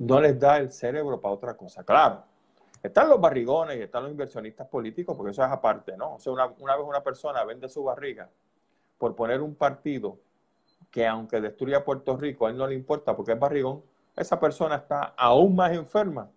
[0.00, 1.84] no les da el cerebro para otra cosa.
[1.84, 2.24] Claro,
[2.82, 6.14] están los barrigones y están los inversionistas políticos, porque eso es aparte, ¿no?
[6.14, 8.28] O sea, una, una vez una persona vende su barriga
[8.96, 10.18] por poner un partido
[10.90, 13.82] que aunque destruya Puerto Rico, a él no le importa porque es barrigón,
[14.16, 16.30] esa persona está aún más enferma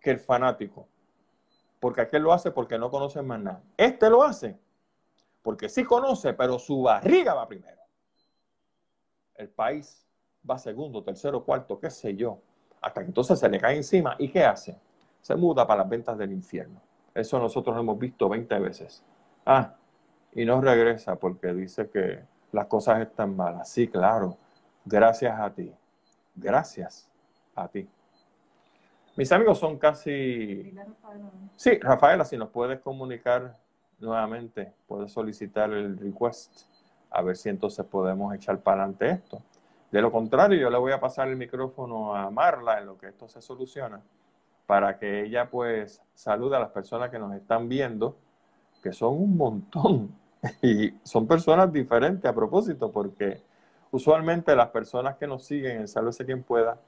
[0.00, 0.88] que el fanático.
[1.78, 3.62] Porque aquel lo hace porque no conoce más nada.
[3.76, 4.58] Este lo hace
[5.42, 7.80] porque sí conoce, pero su barriga va primero.
[9.36, 10.07] El país
[10.48, 12.38] va segundo, tercero, cuarto, qué sé yo.
[12.80, 14.16] Hasta que entonces se le cae encima.
[14.18, 14.76] ¿Y qué hace?
[15.20, 16.80] Se muda para las ventas del infierno.
[17.14, 19.02] Eso nosotros lo hemos visto 20 veces.
[19.44, 19.74] Ah,
[20.32, 22.20] y no regresa porque dice que
[22.52, 23.68] las cosas están malas.
[23.68, 24.36] Sí, claro.
[24.84, 25.72] Gracias a ti.
[26.34, 27.10] Gracias
[27.54, 27.88] a ti.
[29.16, 30.72] Mis amigos son casi...
[31.56, 33.58] Sí, Rafaela, si nos puedes comunicar
[33.98, 36.62] nuevamente, puedes solicitar el request,
[37.10, 39.42] a ver si entonces podemos echar para adelante esto.
[39.90, 43.08] De lo contrario, yo le voy a pasar el micrófono a Marla en lo que
[43.08, 44.02] esto se soluciona,
[44.66, 48.16] para que ella pues salude a las personas que nos están viendo,
[48.82, 50.14] que son un montón,
[50.62, 53.40] y son personas diferentes a propósito, porque
[53.90, 56.78] usualmente las personas que nos siguen en Sálvese quien pueda,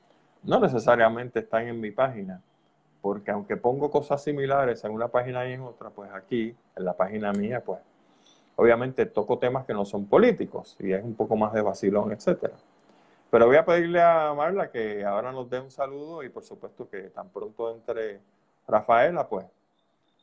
[0.42, 2.42] no necesariamente están en mi página,
[3.00, 6.94] porque aunque pongo cosas similares en una página y en otra, pues aquí, en la
[6.94, 7.80] página mía, pues
[8.56, 12.54] obviamente toco temas que no son políticos y es un poco más de vacilón, etcétera.
[13.30, 16.88] Pero voy a pedirle a Marla que ahora nos dé un saludo y por supuesto
[16.88, 18.20] que tan pronto entre
[18.66, 19.46] Rafaela, pues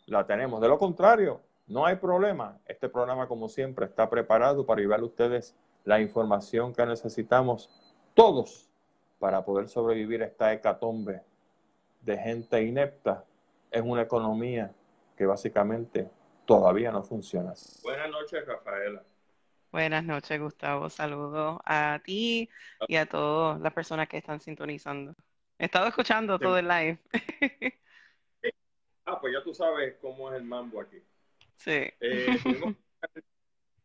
[0.07, 0.59] la tenemos.
[0.59, 2.59] De lo contrario, no hay problema.
[2.65, 7.69] Este programa, como siempre, está preparado para llevar a ustedes la información que necesitamos
[8.13, 8.69] todos
[9.19, 11.21] para poder sobrevivir a esta hecatombe
[12.01, 13.23] de gente inepta
[13.71, 14.73] en una economía
[15.15, 16.09] que básicamente
[16.45, 17.53] todavía no funciona.
[17.83, 19.01] Buenas noches, Rafaela.
[19.71, 20.89] Buenas noches, Gustavo.
[20.89, 22.49] Saludos a ti
[22.87, 25.13] y a todas las personas que están sintonizando.
[25.59, 26.99] He estado escuchando todo el live.
[29.05, 30.97] ah, pues ya tú sabes cómo es el mambo aquí.
[31.57, 31.91] Sí.
[31.99, 32.27] Eh,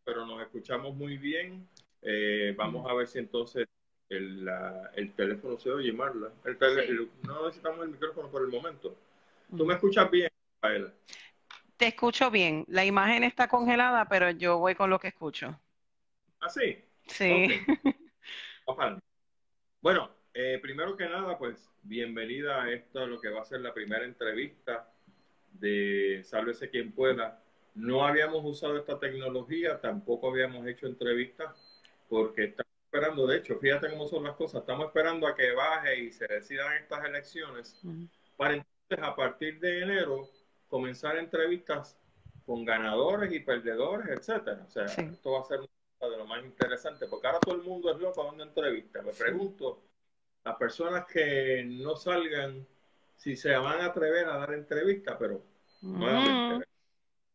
[0.04, 1.68] pero nos escuchamos muy bien.
[2.02, 3.66] Eh, vamos a ver si entonces
[4.08, 4.48] el,
[4.94, 6.30] el teléfono se oye, Marla.
[6.44, 8.96] El no necesitamos el micrófono por el momento.
[9.56, 10.92] ¿Tú me escuchas bien, Rafaela?
[11.76, 12.64] Te escucho bien.
[12.68, 15.58] La imagen está congelada, pero yo voy con lo que escucho.
[16.42, 16.76] ¿Ah, sí?
[17.06, 17.48] Sí.
[19.80, 23.74] Bueno, eh, primero que nada, pues bienvenida a esto, lo que va a ser la
[23.74, 24.88] primera entrevista
[25.52, 27.42] de Sálvese quien pueda.
[27.74, 33.90] No habíamos usado esta tecnología, tampoco habíamos hecho entrevistas porque está esperando, de hecho, fíjate
[33.90, 37.82] cómo son las cosas, estamos esperando a que baje y se decidan estas elecciones
[38.36, 40.28] para entonces a partir de enero
[40.68, 41.98] comenzar entrevistas
[42.46, 44.64] con ganadores y perdedores, etcétera.
[44.66, 45.60] O sea, esto va a ser
[46.10, 49.04] de lo más interesante, porque ahora todo el mundo es loco dando entrevistas.
[49.04, 49.82] Me pregunto,
[50.44, 52.66] las personas que no salgan,
[53.16, 55.44] si se van a atrever a dar entrevistas, pero
[55.96, 56.64] nuevamente,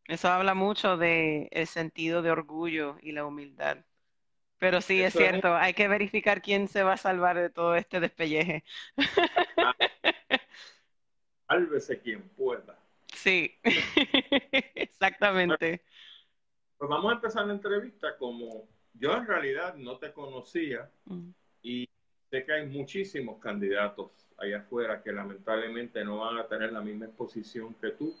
[0.06, 3.78] Eso habla mucho de el sentido de orgullo y la humildad.
[4.58, 8.00] Pero sí, es cierto, hay que verificar quién se va a salvar de todo este
[8.00, 8.64] despelleje.
[11.46, 12.78] Sálvese quien pueda.
[13.12, 13.58] Sí,
[14.74, 15.84] exactamente.
[16.78, 21.30] Pues vamos a empezar la entrevista como yo en realidad no te conocía mm.
[21.62, 21.88] y
[22.30, 27.06] sé que hay muchísimos candidatos allá afuera que lamentablemente no van a tener la misma
[27.06, 28.14] exposición que tú.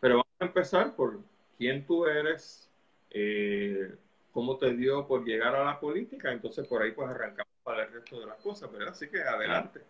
[0.00, 1.20] Pero vamos a empezar por
[1.58, 2.70] quién tú eres,
[3.10, 3.94] eh,
[4.32, 7.92] cómo te dio por llegar a la política, entonces por ahí pues arrancamos para el
[7.92, 8.90] resto de las cosas, ¿verdad?
[8.90, 9.82] Así que adelante.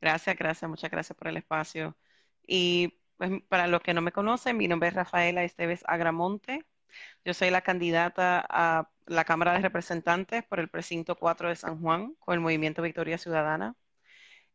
[0.00, 1.96] Gracias, gracias, muchas gracias por el espacio.
[2.46, 6.64] Y pues para los que no me conocen, mi nombre es Rafaela Esteves Agramonte.
[7.24, 11.80] Yo soy la candidata a la Cámara de Representantes por el precinto 4 de San
[11.80, 13.76] Juan con el Movimiento Victoria Ciudadana.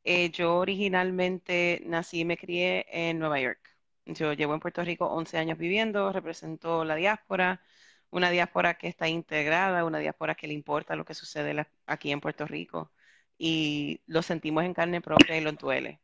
[0.04, 3.60] Eh, yo originalmente nací y me crié en Nueva York.
[4.06, 7.62] Yo llevo en Puerto Rico 11 años viviendo, represento la diáspora,
[8.10, 12.22] una diáspora que está integrada, una diáspora que le importa lo que sucede aquí en
[12.22, 12.92] Puerto Rico
[13.38, 16.02] y lo sentimos en carne propia y lo entuele.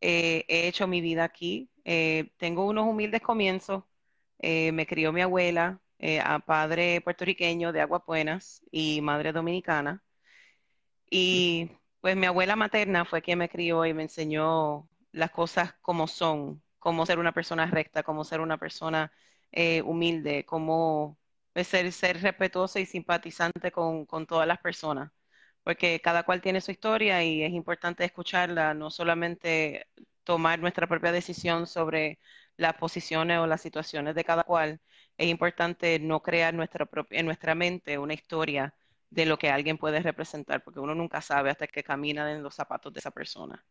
[0.00, 3.84] Eh, he hecho mi vida aquí, eh, tengo unos humildes comienzos,
[4.40, 5.80] me crió mi abuela,
[6.22, 10.02] a padre puertorriqueño de Aguas Buenas y madre dominicana.
[11.10, 11.70] Y
[12.00, 16.62] pues mi abuela materna fue quien me crió y me enseñó las cosas como son,
[16.78, 19.12] cómo ser una persona recta, cómo ser una persona
[19.52, 21.18] eh, humilde, cómo
[21.52, 25.10] pues, ser, respetuosa y simpatizante con todas las personas,
[25.62, 29.86] porque cada cual tiene su historia y es importante escucharla, no solamente
[30.24, 32.18] tomar nuestra propia decisión sobre
[32.56, 34.80] las posiciones o las situaciones de cada cual,
[35.18, 38.74] es importante no crear nuestra en nuestra mente una historia
[39.10, 42.54] de lo que alguien puede representar, porque uno nunca sabe hasta que camina en los
[42.54, 43.64] zapatos de esa persona.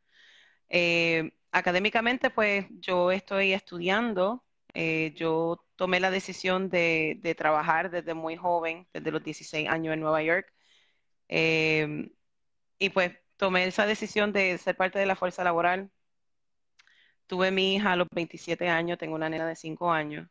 [0.70, 4.44] Eh, académicamente, pues yo estoy estudiando,
[4.74, 10.02] eh, yo tomé la decisión de, trabajar desde muy joven, desde los 16 años en
[10.02, 10.52] Nueva York,
[11.30, 12.10] eh,
[12.80, 15.92] y pues tomé esa decisión de ser parte de la fuerza laboral.
[17.28, 20.28] Tuve mi hija a los 27 años, tengo una nena de 5 años.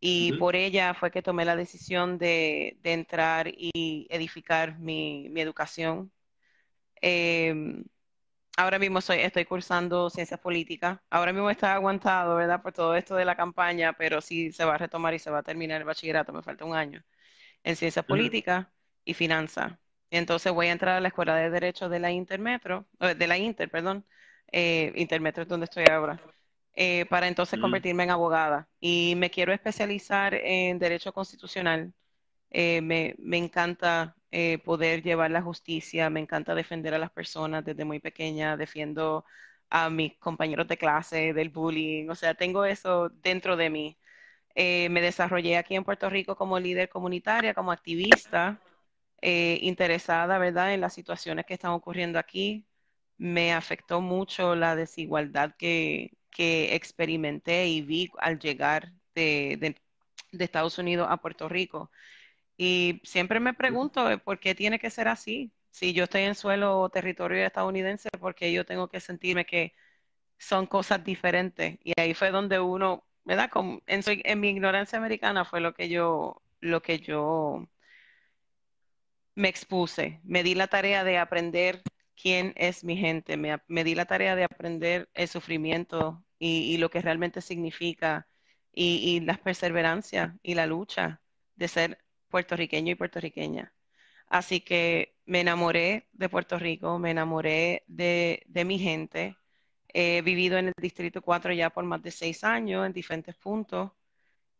[0.00, 6.12] Y por ella fue que tomé la decisión de, entrar y edificar mi, educación.
[7.00, 7.84] Em,
[8.56, 11.00] ahora mismo estoy cursando ciencias políticas.
[11.10, 12.62] Ahora mismo está aguantado, ¿verdad?
[12.62, 15.38] Por todo esto de la campaña, pero sí se va a retomar y se va
[15.40, 17.04] a terminar el bachillerato, me falta un año,
[17.64, 18.66] en ciencias políticas
[19.04, 19.74] y finanzas.
[20.10, 23.38] Entonces voy a entrar a la Escuela de Derecho de la Intermetro, eh, de la
[23.38, 24.06] Inter, perdón.
[24.52, 26.20] Eh, Intermetro es donde estoy ahora.
[26.76, 27.62] Eh, para entonces mm.
[27.62, 28.68] convertirme en abogada.
[28.80, 31.92] Y me quiero especializar en derecho constitucional.
[32.50, 37.64] Eh, me, me, encanta eh, poder llevar la justicia, me encanta defender a las personas
[37.64, 39.24] desde muy pequeña, defiendo
[39.70, 43.98] a mis compañeros de clase del bullying, o sea, tengo eso dentro de mí.
[44.54, 48.60] me desarrollé aquí en Puerto Rico como líder comunitaria, como activista,
[49.22, 52.66] interesada, ¿verdad?, en las situaciones que están ocurriendo aquí.
[53.18, 59.76] Me afectó mucho la desigualdad que, que experimenté y vi al llegar de,
[60.32, 61.90] Estados Unidos a Puerto Rico.
[62.58, 65.52] Y siempre me pregunto eh, por qué tiene que ser así.
[65.70, 69.74] Si yo estoy en suelo o territorio estadounidense, porque yo tengo que sentirme que
[70.38, 71.78] son cosas diferentes.
[71.84, 73.50] Y ahí fue donde uno, ¿verdad?
[73.86, 77.68] en, en mi ignorancia americana fue lo que yo, lo que yo
[79.34, 80.20] me expuse.
[80.24, 81.82] Me di la tarea de aprender
[82.20, 83.36] quién es mi gente.
[83.36, 88.28] Me, me, di la tarea de aprender el sufrimiento y, lo que realmente significa
[88.72, 91.22] y, la perseverancia y la lucha
[91.56, 91.98] de ser
[92.28, 93.72] puertorriqueño y puertorriqueña.
[94.28, 99.36] Así que me enamoré de Puerto Rico, me enamoré de, mi gente.
[99.88, 103.92] He vivido en el Distrito 4 ya por más de seis años en diferentes puntos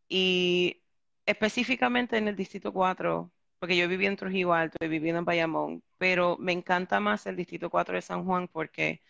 [0.08, 0.82] y
[1.26, 5.82] específicamente en el Distrito 4, porque yo viví en Trujillo Alto, he vivido en Bayamón,
[5.98, 9.00] pero me encanta más el Distrito 4 de San Juan porque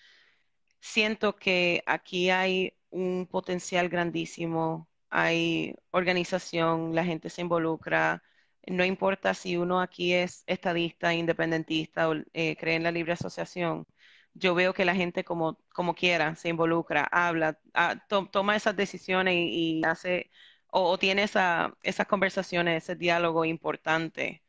[0.80, 8.22] siento que aquí hay un potencial grandísimo, hay organización, la gente se involucra,
[8.66, 13.86] no importa si uno aquí es estadista, independentista o eh, cree en la libre asociación,
[14.34, 17.96] yo veo que la gente como, como quiera se involucra, habla, ah,
[18.30, 20.30] toma esas decisiones y, hace
[20.78, 24.42] o, tiene esa, esas conversaciones, ese diálogo importante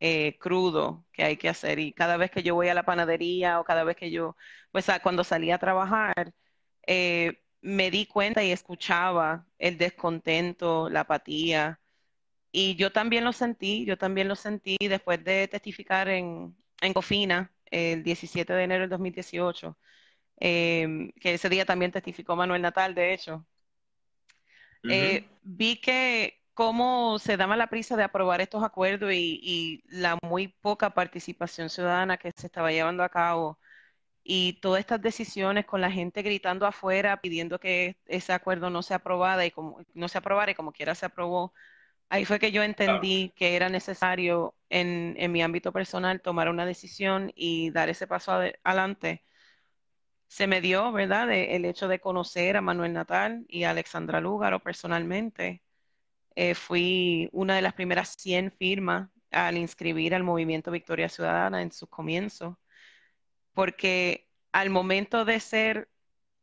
[0.00, 1.78] eh, crudo que hay que hacer.
[1.78, 4.36] Y cada vez que yo voy a la panadería o cada vez que yo,
[4.72, 6.34] pues cuando salí a trabajar,
[6.86, 11.80] eh, me di cuenta y escuchaba el descontento, la apatía.
[12.52, 17.52] Y yo también lo sentí, yo también lo sentí después de testificar en, en Cofina
[17.66, 19.78] el 17 de enero del 2018,
[20.38, 23.46] em, que ese día también testificó Manuel Natal, de hecho.
[24.84, 30.18] Eh, vi que cómo se daba la prisa de aprobar estos acuerdos y, y, la
[30.22, 33.58] muy poca participación ciudadana que se estaba llevando a cabo
[34.24, 38.94] y todas estas decisiones con la gente gritando afuera pidiendo que ese acuerdo no se
[38.94, 41.54] aprobara y como no se aprobara y como quiera se aprobó.
[42.08, 46.66] Ahí fue que yo entendí que era necesario en, en, mi ámbito personal tomar una
[46.66, 49.24] decisión y dar ese paso adelante.
[50.28, 54.60] Se me dio, ¿verdad?, el hecho de conocer a Manuel Natal y a Alexandra Lúgaro
[54.60, 55.62] personalmente
[56.36, 61.72] eh, fui una de las primeras 100 firmas al inscribir al movimiento Victoria Ciudadana en
[61.72, 62.56] sus comienzos,
[63.54, 65.90] porque al momento de ser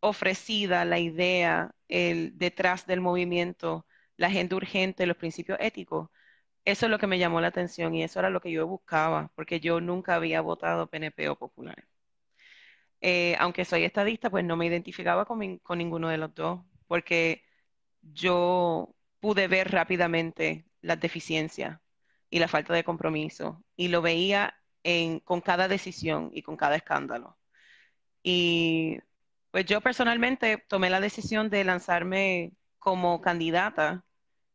[0.02, 6.10] ofrecida la idea el, detrás del movimiento, la gente urgente, los principios éticos,
[6.66, 9.32] eso es lo que me llamó la atención y eso era lo que yo buscaba,
[9.36, 11.88] porque yo nunca había votado PNP o Popular.
[13.06, 17.44] Eh, aunque soy estadista, pues no me identificaba con, con ninguno de los dos, porque
[18.02, 21.80] yo pude ver rápidamente las deficiencias
[22.30, 26.78] y la falta de compromiso y lo veía en, con cada decisión y con cada
[26.78, 27.38] escándalo.
[28.24, 29.00] Y
[29.52, 34.06] pues yo personalmente tomé la decisión de lanzarme como candidata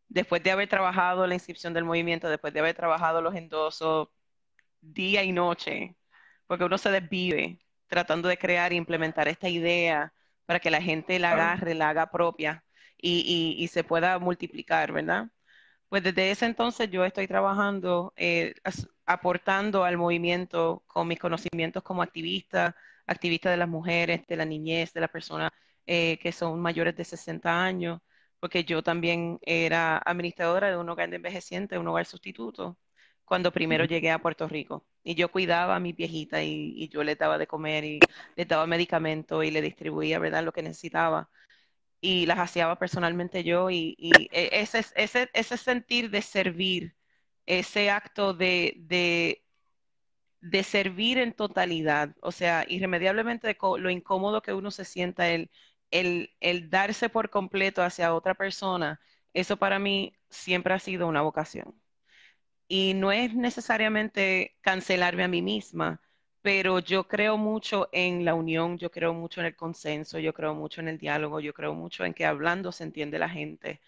[0.09, 4.09] después de haber trabajado la inscripción del movimiento, después de haber trabajado los endosos
[4.81, 5.97] día y noche,
[6.47, 10.13] porque uno se desvive tratando de crear e implementar esta idea
[10.47, 12.65] para que la gente la agarre, la haga propia
[12.99, 15.29] y, se pueda multiplicar, ¿verdad?
[15.89, 18.55] Pues desde ese entonces yo estoy trabajando, eh,
[19.07, 22.77] aportando al movimiento con mis conocimientos como activista,
[23.07, 25.51] activista de las mujeres, de la niñez, de las personas
[25.87, 28.01] eh, que son mayores de 60 años,
[28.41, 32.77] porque yo también era administradora de un hogar de envejecientes, un hogar sustituto,
[33.29, 34.87] cuando primero llegué a Puerto Rico.
[35.03, 38.45] Y yo cuidaba a mi viejita y, y yo le daba de comer y le
[38.47, 41.31] daba medicamentos y le distribuía, ¿verdad?, lo que necesitaba
[42.01, 43.97] y las hacía personalmente yo y,
[44.33, 46.97] e, ese, ese, ese sentir de servir,
[47.47, 49.45] ese acto de, de,
[50.41, 55.51] de, servir en totalidad, o sea, irremediablemente lo incómodo que uno se sienta, el,
[55.91, 59.01] el, el darse por completo hacia otra persona,
[59.33, 61.81] eso para mí siempre ha sido una vocación.
[62.69, 66.01] Y no es necesariamente cancelarme a mí misma,
[66.43, 70.55] pero yo creo mucho en la unión, yo creo mucho en el consenso, yo creo
[70.55, 73.81] mucho en el diálogo, yo creo mucho en que hablando se entiende la gente.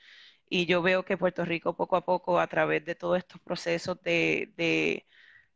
[0.49, 4.01] Y yo veo que Puerto Rico poco a poco, a través de todos estos procesos
[4.03, 5.07] de,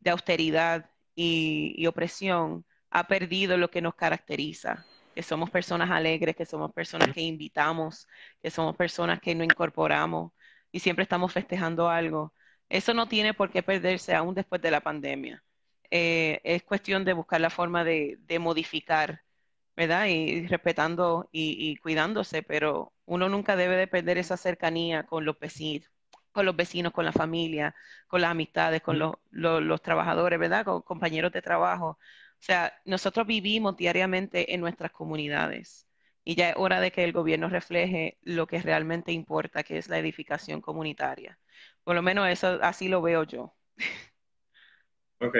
[0.06, 6.46] austeridad y, y, opresión, ha perdido lo que nos caracteriza, que somos personas alegres, que
[6.46, 8.08] somos personas que invitamos,
[8.42, 10.32] que somos personas que nos incorporamos
[10.72, 12.34] y siempre estamos festejando algo.
[12.68, 15.44] Eso no tiene por qué perderse aún después de la pandemia.
[15.90, 19.22] Eh, es cuestión de buscar la forma de, modificar,
[19.76, 20.06] ¿verdad?
[20.06, 25.88] Y, respetando y, cuidándose, pero uno nunca debe de perder esa cercanía con los vecinos,
[26.32, 27.74] con los vecinos, con la familia,
[28.08, 30.64] con las amistades, con los, los, trabajadores, ¿verdad?
[30.64, 31.98] Con compañeros de trabajo.
[32.40, 35.86] O sea, nosotros vivimos diariamente en nuestras comunidades
[36.24, 39.88] y ya es hora de que el gobierno refleje lo que realmente importa, que es
[39.88, 41.38] la edificación comunitaria.
[41.84, 43.54] Por lo menos eso así lo veo yo.
[45.20, 45.36] Ok.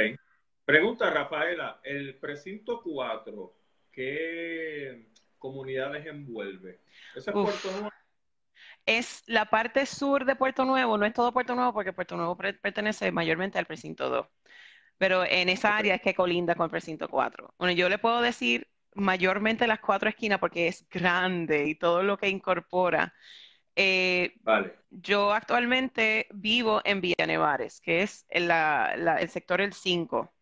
[0.64, 3.55] Pregunta, Rafaela, el precinto 4,
[3.92, 6.80] ¿qué comunidades envuelve?
[7.14, 7.90] ¿Ese es Puerto Nuevo?
[8.86, 12.36] Es la parte sur de Puerto Nuevo, no es todo Puerto Nuevo porque Puerto Nuevo
[12.36, 14.26] pertenece mayormente al precinto 2,
[14.97, 17.55] pero en esa área es que colinda con el precinto 4.
[17.59, 22.16] Bueno, yo le puedo decir mayormente las cuatro esquinas porque es grande y todo lo
[22.16, 23.12] que incorpora.
[23.77, 24.75] Eh, vale.
[24.91, 30.33] Yo actualmente vivo en Villa Nevares, que es el, el sector el 5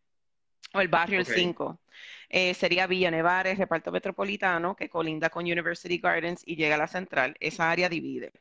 [0.75, 1.81] o el barrio el 5.
[2.29, 6.89] Eh, sería Villa Nevares, reparto metropolitano, que colinda con University Gardens y llega a la
[6.89, 7.37] central.
[7.41, 8.33] Esa área divide.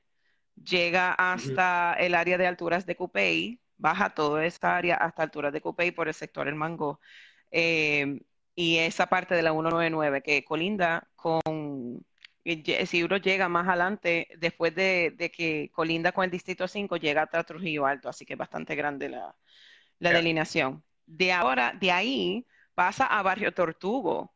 [0.56, 5.62] Llega hasta el área de alturas de Cupey, baja toda esa área hasta alturas de
[5.62, 7.00] Cupey por el sector El Mango.
[7.52, 8.22] Eh,
[8.54, 12.06] y esa parte de la 199 que colinda con,
[12.44, 17.44] si uno llega más adelante, después de, que colinda con el Distrito 5, llega hasta
[17.44, 19.36] Trujillo Alto, así que es bastante grande la,
[20.00, 20.84] la delineación.
[21.06, 24.34] De ahora, de ahí pasa a Barrio Tortugo,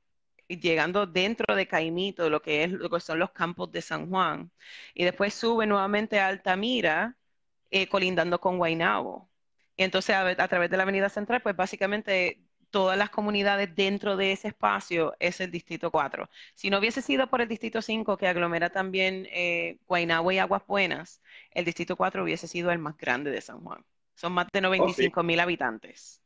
[0.48, 4.52] llegando dentro de Caimito, lo que, es, lo que son los campos de San Juan.
[4.94, 7.18] Y después sube nuevamente a Altamira,
[7.72, 9.30] eh, colindando con Guaynabo.
[9.78, 12.45] Y entonces a, través de la Avenida Central, pues básicamente
[12.76, 16.30] todas las comunidades dentro de ese espacio es el Distrito 4.
[16.56, 20.68] Si no hubiese sido por el Distrito 5, que aglomera también eh, Guaynabo y Aguas
[20.68, 21.22] Buenas,
[21.52, 23.82] el Distrito 4 hubiese sido el más grande de San Juan.
[24.16, 26.22] Son más de 95 mil habitantes.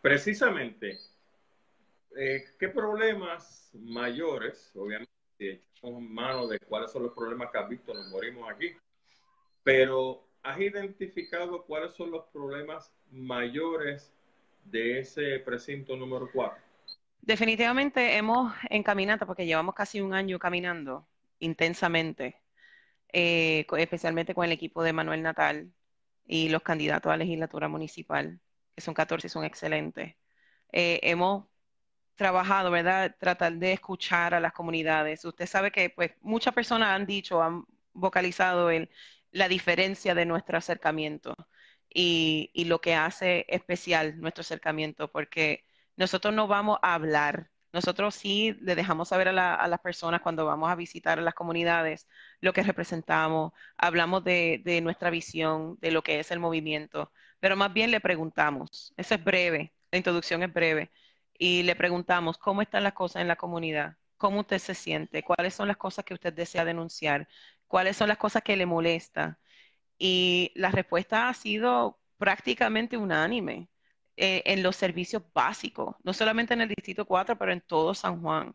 [0.00, 1.00] Precisamente,
[2.16, 7.92] eh, ¿qué problemas mayores, obviamente, echamos mano de cuáles son los problemas que has visto,
[7.92, 8.70] nos morimos aquí.
[9.64, 14.14] Pero ¿has identificado cuáles son los problemas mayores
[14.64, 16.62] de ese precinto número 4?
[17.20, 21.08] Definitivamente hemos encaminado, porque llevamos casi un año caminando
[21.38, 22.42] intensamente,
[23.12, 25.72] eh, especialmente con el equipo de Manuel Natal
[26.26, 28.40] y los candidatos a legislatura municipal,
[28.74, 30.16] que son 14 y son excelentes.
[30.72, 31.46] Eh, hemos
[32.16, 33.16] trabajado, ¿verdad?
[33.18, 35.24] Tratar de escuchar a las comunidades.
[35.24, 38.90] Usted sabe que pues muchas personas han dicho, han vocalizado el,
[39.30, 41.34] la diferencia de nuestro acercamiento
[41.94, 45.64] y, y lo que hace especial nuestro acercamiento, porque
[45.96, 47.50] nosotros no vamos a hablar.
[47.72, 52.06] Nosotros sí le dejamos saber a, las personas cuando vamos a visitar a las comunidades
[52.40, 57.56] lo que representamos, hablamos de, de, nuestra visión, de lo que es el movimiento, pero
[57.56, 58.94] más bien le preguntamos.
[58.96, 60.90] Eso es breve, la introducción es breve.
[61.38, 65.54] Y le preguntamos cómo están las cosas en la comunidad, cómo usted se siente, cuáles
[65.54, 67.28] son las cosas que usted desea denunciar,
[67.66, 69.38] cuáles son las cosas que le molesta.
[69.98, 73.68] Y la respuesta ha sido prácticamente unánime.
[74.16, 78.20] Eh, en los servicios básicos, no solamente en el Distrito 4, pero en todo San
[78.22, 78.54] Juan.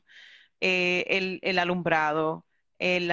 [0.62, 2.46] Eh, el, alumbrado,
[2.80, 3.12] el,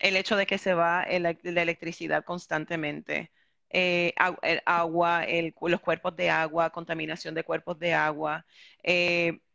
[0.00, 1.30] el, hecho de que se va la
[1.62, 3.32] electricidad constantemente,
[3.70, 5.24] eh, el agua,
[5.60, 8.44] los cuerpos de agua, contaminación de cuerpos de agua,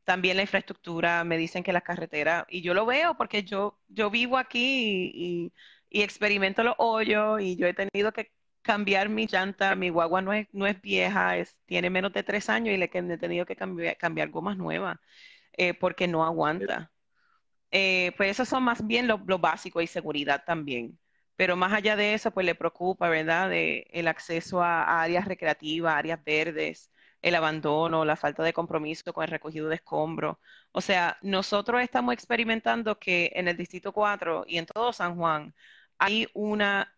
[0.05, 4.09] también la infraestructura, me dicen que las carreteras, y yo lo veo porque yo, yo
[4.09, 5.53] vivo aquí y, y
[5.91, 8.31] experimento los hoyos y yo he tenido que
[8.61, 12.49] cambiar mi llanta, mi guagua no es, no es vieja, es, tiene menos de tres
[12.49, 14.97] años y le he tenido que cambiar, cambiar gomas nuevas
[15.57, 16.91] eh, porque no aguanta.
[17.71, 20.99] Eh, pues eso son más bien lo, básico y seguridad también.
[21.35, 23.51] Pero más allá de eso, pues le preocupa, ¿verdad?
[23.53, 29.31] El acceso a, áreas recreativas, áreas verdes, el abandono, la falta de compromiso con el
[29.31, 30.37] recogido de escombros.
[30.71, 35.53] O sea, nosotros estamos experimentando que en el Distrito 4 y en todo San Juan
[35.99, 36.93] hay una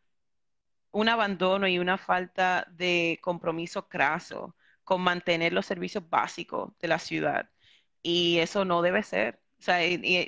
[0.92, 7.00] un abandono y una falta de compromiso craso con mantener los servicios básicos de la
[7.00, 7.50] ciudad.
[8.02, 9.42] Y eso no debe ser.
[9.60, 9.80] O sea,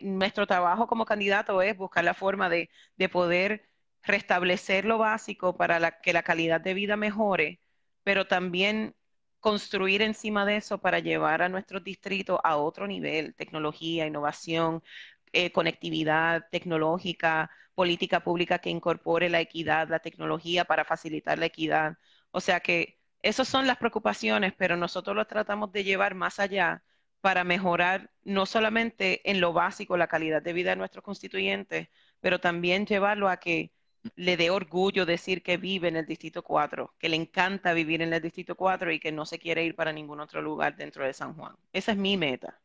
[0.03, 2.69] nuestro trabajo como candidato es buscar la forma de,
[3.11, 3.67] poder
[4.03, 7.61] restablecer lo básico para que la calidad de vida mejore,
[8.03, 8.95] pero también
[9.39, 14.83] construir encima de eso para llevar a nuestros distritos a otro nivel, tecnología, innovación,
[15.33, 21.97] eh, conectividad tecnológica, política pública que incorpore la equidad, la tecnología para facilitar la equidad.
[22.31, 26.83] O sea que esas son las preocupaciones, pero nosotros lo tratamos de llevar más allá
[27.21, 32.39] para mejorar no solamente en lo básico la calidad de vida de nuestros constituyentes, pero
[32.39, 33.71] también llevarlo a que
[34.15, 38.13] le dé orgullo decir que vive en el Distrito 4, que le encanta vivir en
[38.13, 41.13] el Distrito 4 y que no se quiere ir para ningún otro lugar dentro de
[41.13, 41.55] San Juan.
[41.71, 42.59] Esa es mi meta.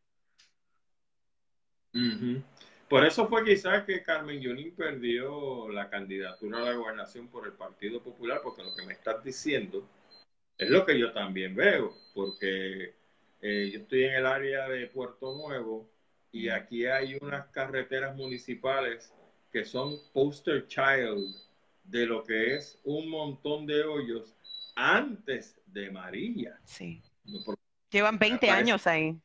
[2.88, 7.52] Por eso fue quizás que Carmen Yunín perdió la candidatura a la gobernación por el
[7.52, 9.88] Partido Popular, porque lo que me estás diciendo
[10.56, 12.94] es lo que yo también veo, porque
[13.42, 15.88] eh, yo estoy en el área de Puerto Nuevo
[16.30, 19.12] y aquí hay unas carreteras municipales
[19.52, 21.34] que son poster child
[21.84, 24.34] de lo que es un montón de hoyos
[24.76, 26.58] antes de María.
[26.64, 27.02] Sí.
[27.90, 29.18] Llevan 20 años ahí.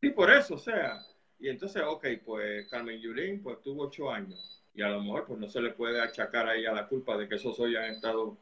[0.00, 1.04] Sí, por eso, o sea,
[1.40, 4.62] y entonces, ok, pues Carmen Yulín pues tuvo ocho años.
[4.74, 7.28] Y a lo mejor pues no se le puede achacar a ella la culpa de
[7.28, 8.36] que esos hoy han estado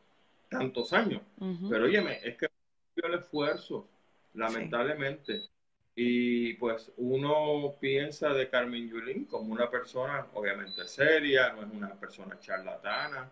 [0.50, 1.22] tantos años.
[1.70, 2.48] Pero óyeme, es que
[2.96, 3.86] el esfuerzo,
[4.34, 5.48] lamentablemente.
[5.94, 11.94] Y pues uno piensa de Carmen Yulín como una persona obviamente seria, no es una
[11.94, 13.30] persona charlatana,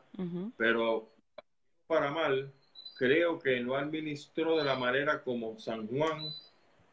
[0.56, 1.08] pero
[1.86, 2.52] para mal,
[2.98, 6.28] creo que no administró de la manera como San Juan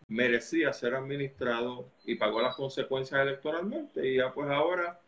[0.08, 4.08] merecía ser administrado y pagó las consecuencias electoralmente.
[4.08, 5.00] Y ya pues ahora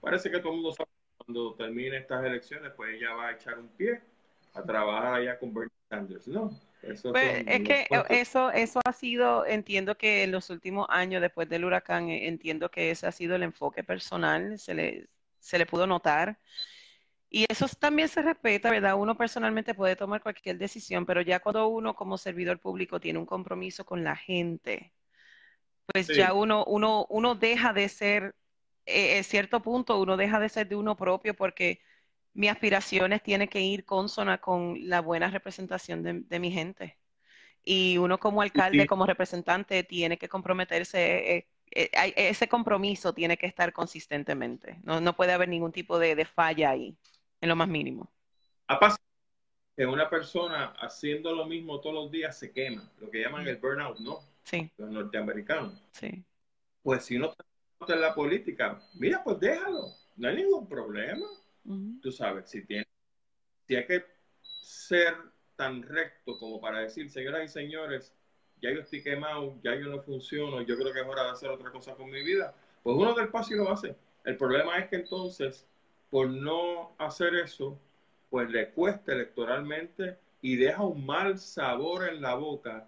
[0.00, 3.32] parece que todo el mundo sabe que cuando termine estas elecciones, pues ella va a
[3.32, 4.00] echar un pie
[4.54, 6.50] a trabajar allá con Bernie Sanders, ¿no?
[6.82, 11.48] Eso pues, es que eso, eso ha sido, entiendo que en los últimos años después
[11.48, 15.08] del huracán, eh, entiendo que ese ha sido el enfoque personal, se le,
[15.40, 16.38] se le pudo notar.
[17.30, 18.96] Y eso también se respeta, ¿verdad?
[18.96, 23.26] Uno personalmente puede tomar cualquier decisión, pero ya cuando uno como servidor público tiene un
[23.26, 24.92] compromiso con la gente,
[25.92, 28.34] pues ya uno, uno, uno deja de ser,
[28.86, 31.82] eh, en cierto punto, uno deja de ser de uno propio porque
[32.32, 36.98] mis aspiraciones tienen que ir consona con la buena representación de, mi gente.
[37.62, 41.36] Y uno como alcalde, como representante, tiene que comprometerse.
[41.36, 44.78] Eh, eh, ese compromiso tiene que estar consistentemente.
[44.84, 46.96] No, no puede haber ningún tipo de falla ahí
[47.40, 48.10] en lo más mínimo.
[48.66, 49.02] Ha pasado
[49.76, 53.56] que una persona haciendo lo mismo todos los días se quema, lo que llaman el
[53.56, 54.18] burnout, ¿no?
[54.44, 54.70] Sí.
[54.76, 55.80] Los norteamericanos.
[55.92, 56.24] Sí.
[56.82, 57.32] Pues si uno
[57.80, 58.80] está en la política.
[58.94, 59.86] Mira, pues déjalo,
[60.16, 61.26] no hay ningún problema.
[62.02, 62.86] Tú sabes, si tiene,
[63.66, 64.04] si hay que
[64.62, 65.14] ser
[65.54, 68.14] tan recto como para decir, señoras y señores,
[68.60, 71.50] ya yo estoy quemado, ya yo no funciono, yo creo que es hora de hacer
[71.50, 73.94] otra cosa con mi vida, pues uno del paso y lo hace.
[74.24, 75.66] El problema es que entonces,
[76.10, 77.78] por no hacer eso,
[78.30, 82.86] pues le cuesta electoralmente y deja un mal sabor en la boca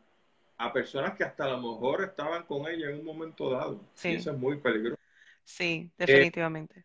[0.56, 3.80] a personas que hasta a lo mejor estaban con ella en un momento dado.
[3.94, 4.10] Sí.
[4.10, 5.00] Y eso es muy peligroso.
[5.44, 6.84] Sí, definitivamente.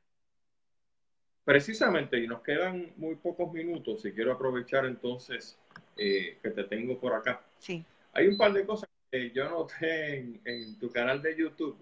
[1.44, 5.60] precisamente, y nos quedan muy pocos minutos, y quiero aprovechar entonces
[5.98, 7.42] eh, que te tengo por acá.
[7.60, 7.86] Sí.
[8.14, 11.78] Hay un par de cosas que yo noté en, tu canal de YouTube.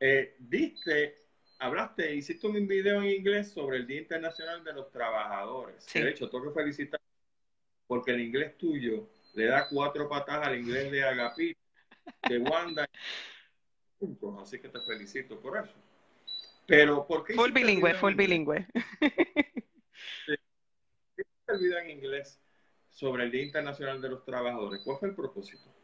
[0.00, 1.18] Eh, diste,
[1.58, 5.86] hablaste, hiciste un video en inglés sobre el Día Internacional de los Trabajadores.
[5.92, 7.00] De hecho, tengo que felicitar
[7.86, 11.60] porque el inglés tuyo le da cuatro patas al inglés de Agapito,
[12.28, 12.88] de Wanda.
[14.40, 15.74] Así que te felicito por eso.
[16.66, 17.34] Pero, ¿por qué?
[17.34, 18.66] Full bilingüe, full bilingüe.
[20.26, 22.40] el video en inglés
[22.90, 24.82] sobre el Día Internacional de los Trabajadores.
[24.84, 25.74] ¿Cuál fue el propósito?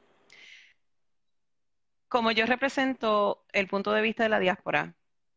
[2.08, 4.94] Como yo represento el punto de vista de la diáspora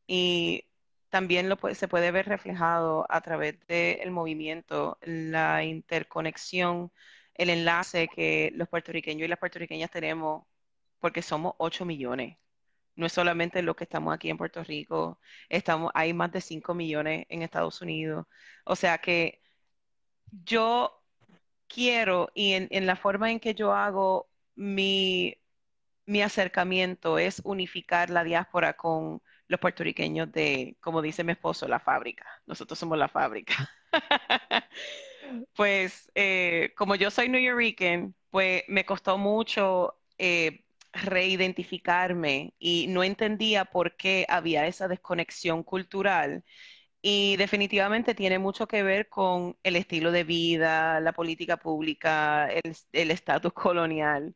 [0.08, 0.66] y
[1.10, 6.92] también lo, se puede ver reflejado a través del movimiento, la interconexión,
[7.36, 10.46] el enlace que los puertorriqueños y las puertorriqueñas tenemos,
[11.00, 12.38] porque somos 8 millones.
[12.96, 16.74] No es solamente los que estamos aquí en Puerto Rico, estamos, hay más de 5
[16.74, 18.26] millones en Estados Unidos.
[18.66, 19.42] O sea que
[20.46, 21.04] yo
[21.68, 25.38] quiero y en, la forma en que yo hago mi,
[26.06, 31.80] mi acercamiento es unificar la diáspora con los puertorriqueños de, como dice mi esposo, la
[31.80, 32.26] fábrica.
[32.46, 33.70] Nosotros somos la fábrica.
[35.56, 43.04] pues eh, como yo soy New Yorker, pues me costó mucho eh, reidentificarme y no
[43.04, 46.44] entendía por qué había esa desconexión cultural
[47.02, 52.50] y definitivamente tiene mucho que ver con el estilo de vida, la política pública,
[52.92, 54.36] el estatus colonial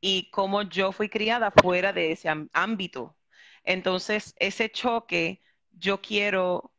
[0.00, 3.16] y cómo yo fui criada fuera de ese ámbito.
[3.64, 5.42] Entonces, ese choque
[5.72, 6.72] yo quiero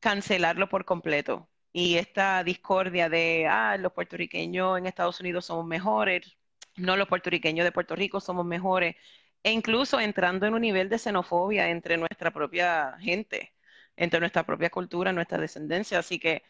[0.00, 1.48] cancelarlo por completo.
[1.72, 6.36] Y esta discordia de, ah, los puertorriqueños en Estados Unidos somos mejores,
[6.76, 8.96] no los puertorriqueños de Puerto Rico somos mejores,
[9.42, 13.54] e incluso entrando en un nivel de xenofobia entre nuestra propia gente
[13.98, 15.98] entre nuestra propia cultura, nuestra descendencia.
[15.98, 16.42] Así que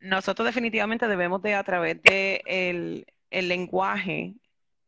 [0.00, 4.34] nosotros definitivamente debemos de, a través del de el lenguaje,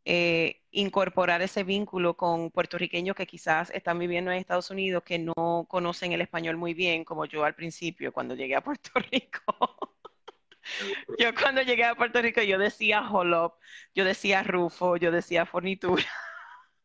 [0.04, 5.66] eh, incorporar ese vínculo con puertorriqueños que quizás están viviendo en Estados Unidos, que no
[5.68, 9.42] conocen el español muy bien, como yo al principio, cuando llegué a Puerto Rico.
[11.18, 13.54] yo cuando llegué a Puerto Rico, yo decía holop,
[13.94, 16.04] yo decía rufo, yo decía fornitura.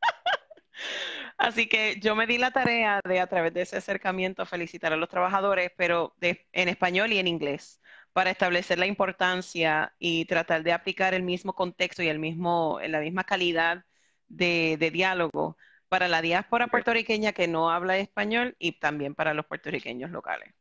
[1.38, 4.98] Así que yo me di la tarea de a través de ese acercamiento felicitar a
[4.98, 7.82] los trabajadores, pero en español y en inglés,
[8.18, 13.00] para establecer la importancia y tratar de aplicar el mismo contexto y el mismo, la
[13.00, 13.86] misma calidad
[14.28, 15.56] de, diálogo
[15.88, 20.52] para la diáspora puertorriqueña que no habla español y también para los puertorriqueños locales.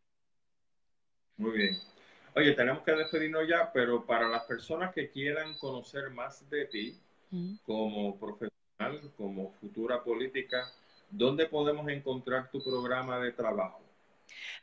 [1.39, 1.79] Muy bien.
[2.35, 7.01] Oye, tenemos que despedirnos ya, pero para las personas que quieran conocer más de ti
[7.65, 8.53] como profesor,
[9.17, 10.71] como futura política,
[11.09, 13.81] ¿dónde podemos encontrar tu programa de trabajo?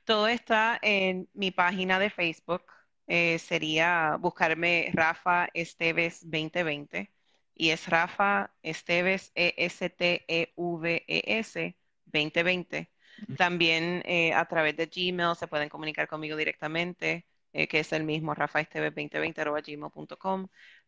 [0.06, 2.62] Todo está en mi página de Facebook.
[3.08, 7.12] Eh, sería buscarme Rafa Esteves 2020
[7.56, 10.18] y es Rafa Esteves E-S-T-E-V-E-S
[12.06, 12.90] 2020.
[13.38, 18.04] También eh, a través de Gmail se pueden comunicar conmigo directamente, eh, que es el
[18.04, 19.44] mismo rafaesteves2020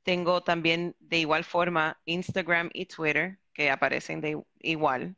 [0.04, 5.16] tengo también de igual forma Instagram y Twitter, que aparecen de igual.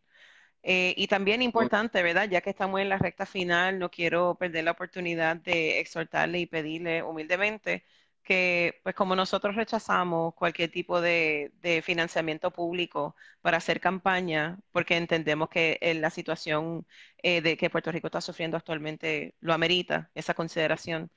[0.69, 2.27] Eh, y también importante, ¿verdad?
[2.29, 6.45] Ya que estamos en la recta final, no quiero perder la oportunidad de exhortarle y
[6.45, 7.85] pedirle humildemente
[8.21, 11.53] que, pues como nosotros rechazamos cualquier tipo de,
[11.85, 16.85] financiamiento público para hacer campaña, porque entendemos que la situación
[17.23, 21.09] eh, de que Puerto Rico está sufriendo actualmente lo amerita, esa consideración.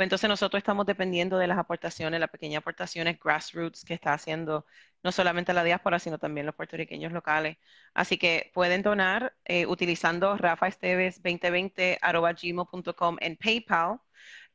[0.00, 4.64] Pues entonces nosotros estamos dependiendo de las aportaciones, las pequeñas aportaciones grassroots que está haciendo
[5.02, 7.58] no solamente la diáspora, sino también los puertorriqueños locales.
[7.92, 14.00] Así que pueden donar eh, utilizando rafaesteves2020.gmail.com en PayPal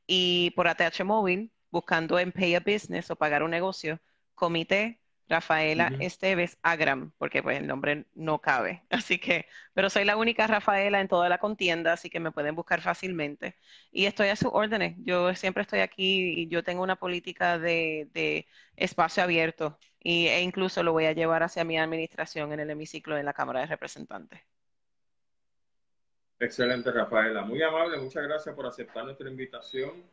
[0.08, 4.00] y por ATH móvil, buscando en Pay a Business o pagar un negocio,
[4.34, 8.84] comité Rafaela Esteves Agram, porque pues el nombre no cabe.
[8.90, 12.56] Así que, pero soy la única Rafaela en toda la contienda, así que me pueden
[12.56, 13.56] buscar fácilmente.
[13.92, 14.96] Y estoy a sus órdenes.
[15.00, 20.84] Yo siempre estoy aquí y yo tengo una política de, espacio abierto y, e incluso
[20.84, 24.42] lo voy a llevar hacia mi administración en el hemiciclo de la Cámara de Representantes.
[26.40, 27.44] Excelente, Rafaela.
[27.44, 30.04] Muy amable, muchas gracias por aceptar nuestra invitación.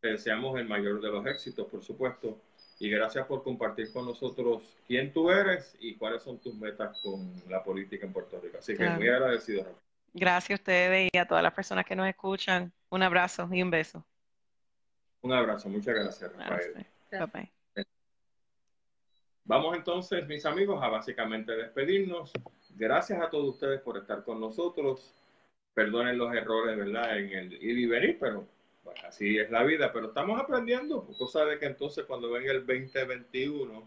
[0.00, 2.40] Te deseamos el mayor de los éxitos, por supuesto.
[2.78, 7.32] Y gracias por compartir con nosotros quién tú eres y cuáles son tus metas con
[7.48, 8.58] la política en Puerto Rico.
[8.58, 8.96] Así que Claro.
[8.96, 9.66] muy agradecido.
[10.12, 12.72] Gracias a ustedes y a todas las personas que nos escuchan.
[12.90, 14.04] Un abrazo y un beso.
[15.22, 16.32] Un abrazo, muchas gracias.
[17.10, 17.50] Bye bye.
[19.44, 22.32] Vamos entonces, mis amigos, a básicamente despedirnos.
[22.70, 25.14] Gracias a todos ustedes por estar con nosotros.
[25.72, 27.18] Perdonen los errores, ¿verdad?
[27.18, 28.46] En el ir y venir, pero
[28.86, 29.92] bueno, así es la vida.
[29.92, 33.86] Pero estamos aprendiendo, cosa de que entonces cuando venga el 2021,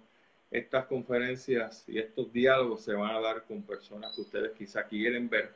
[0.52, 5.30] estas conferencias y estos diálogos se van a dar con personas que ustedes quizá quieren
[5.30, 5.54] ver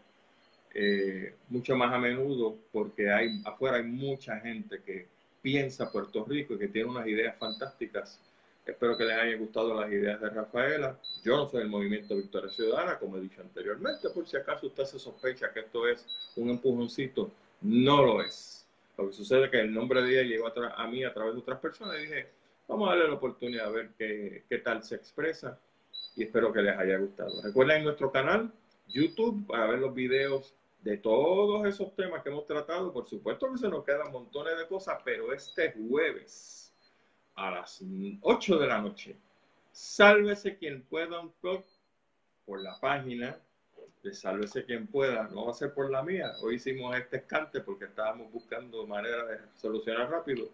[0.74, 5.08] eh, mucho más a menudo, porque hay afuera hay mucha gente que
[5.42, 8.20] piensa Puerto Rico y que tiene unas ideas fantásticas.
[8.66, 10.98] Espero que les hayan gustado las ideas de Rafaela.
[11.22, 14.86] Yo no soy del movimiento Victoria Ciudadana, como he dicho anteriormente, por si acaso usted
[14.86, 16.06] se sospecha que esto es
[16.38, 17.30] un empujoncito,
[17.62, 18.63] no lo es.
[18.98, 21.34] Lo que sucede es que el nombre de ella llegó a, a mí a través
[21.34, 22.30] de otras personas y dije,
[22.68, 25.60] vamos a darle la oportunidad a ver qué, qué tal se expresa
[26.16, 27.42] y espero que les haya gustado.
[27.42, 28.52] Recuerden nuestro canal
[28.88, 32.92] YouTube para ver los videos de todos esos temas que hemos tratado.
[32.92, 36.74] Por supuesto que se nos quedan montones de cosas, pero este jueves
[37.36, 37.84] a las
[38.22, 39.16] 8 de la noche,
[39.72, 41.64] sálvese quien pueda un blog
[42.46, 43.40] por la página
[44.04, 45.30] de Sálvese quien pueda.
[45.30, 46.34] No va a ser por la mía.
[46.42, 50.50] Hoy hicimos este escante porque estábamos buscando manera de solucionar rápido.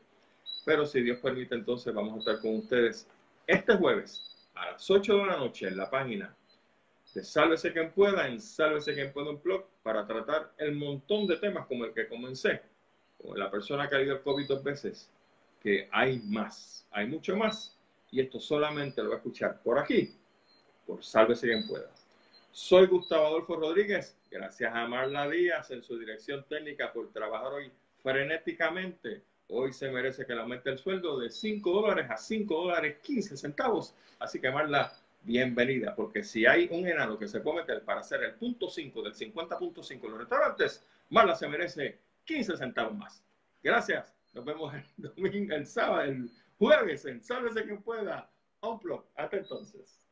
[0.66, 3.08] Pero si Dios permite, entonces vamos a estar con ustedes
[3.48, 6.36] este jueves a las 8 de la noche en la página
[7.14, 11.38] de Sálvese quien pueda, en Sálvese quien pueda un blog, para tratar el montón de
[11.38, 12.62] temas como el que comencé,
[13.18, 15.10] como la persona que ha ido el COVID dos veces,
[15.60, 17.76] que hay más, hay mucho más,
[18.12, 20.16] y esto solamente lo va a escuchar por aquí,
[20.86, 21.90] por Sálvese quien pueda.
[22.62, 27.72] Soy Gustavo Adolfo Rodríguez, gracias a Marla Díaz en su dirección técnica por trabajar hoy
[28.04, 29.24] frenéticamente.
[29.48, 33.38] Hoy se merece que le aumente el sueldo de 5 dólares a 5 dólares 15
[33.38, 33.96] centavos.
[34.20, 34.92] Así que Marla,
[35.24, 39.04] bienvenida, porque si hay un enano que se puede meter para hacer el punto 5
[39.04, 43.24] del 50.5 en los restaurantes, Marla se merece 15 centavos más.
[43.64, 44.14] Gracias.
[44.34, 44.84] Nos vemos el
[45.16, 48.30] domingo, el sábado, el jueves en Sálvese quien pueda.
[48.62, 49.06] Unplug.
[49.16, 50.09] Hasta entonces.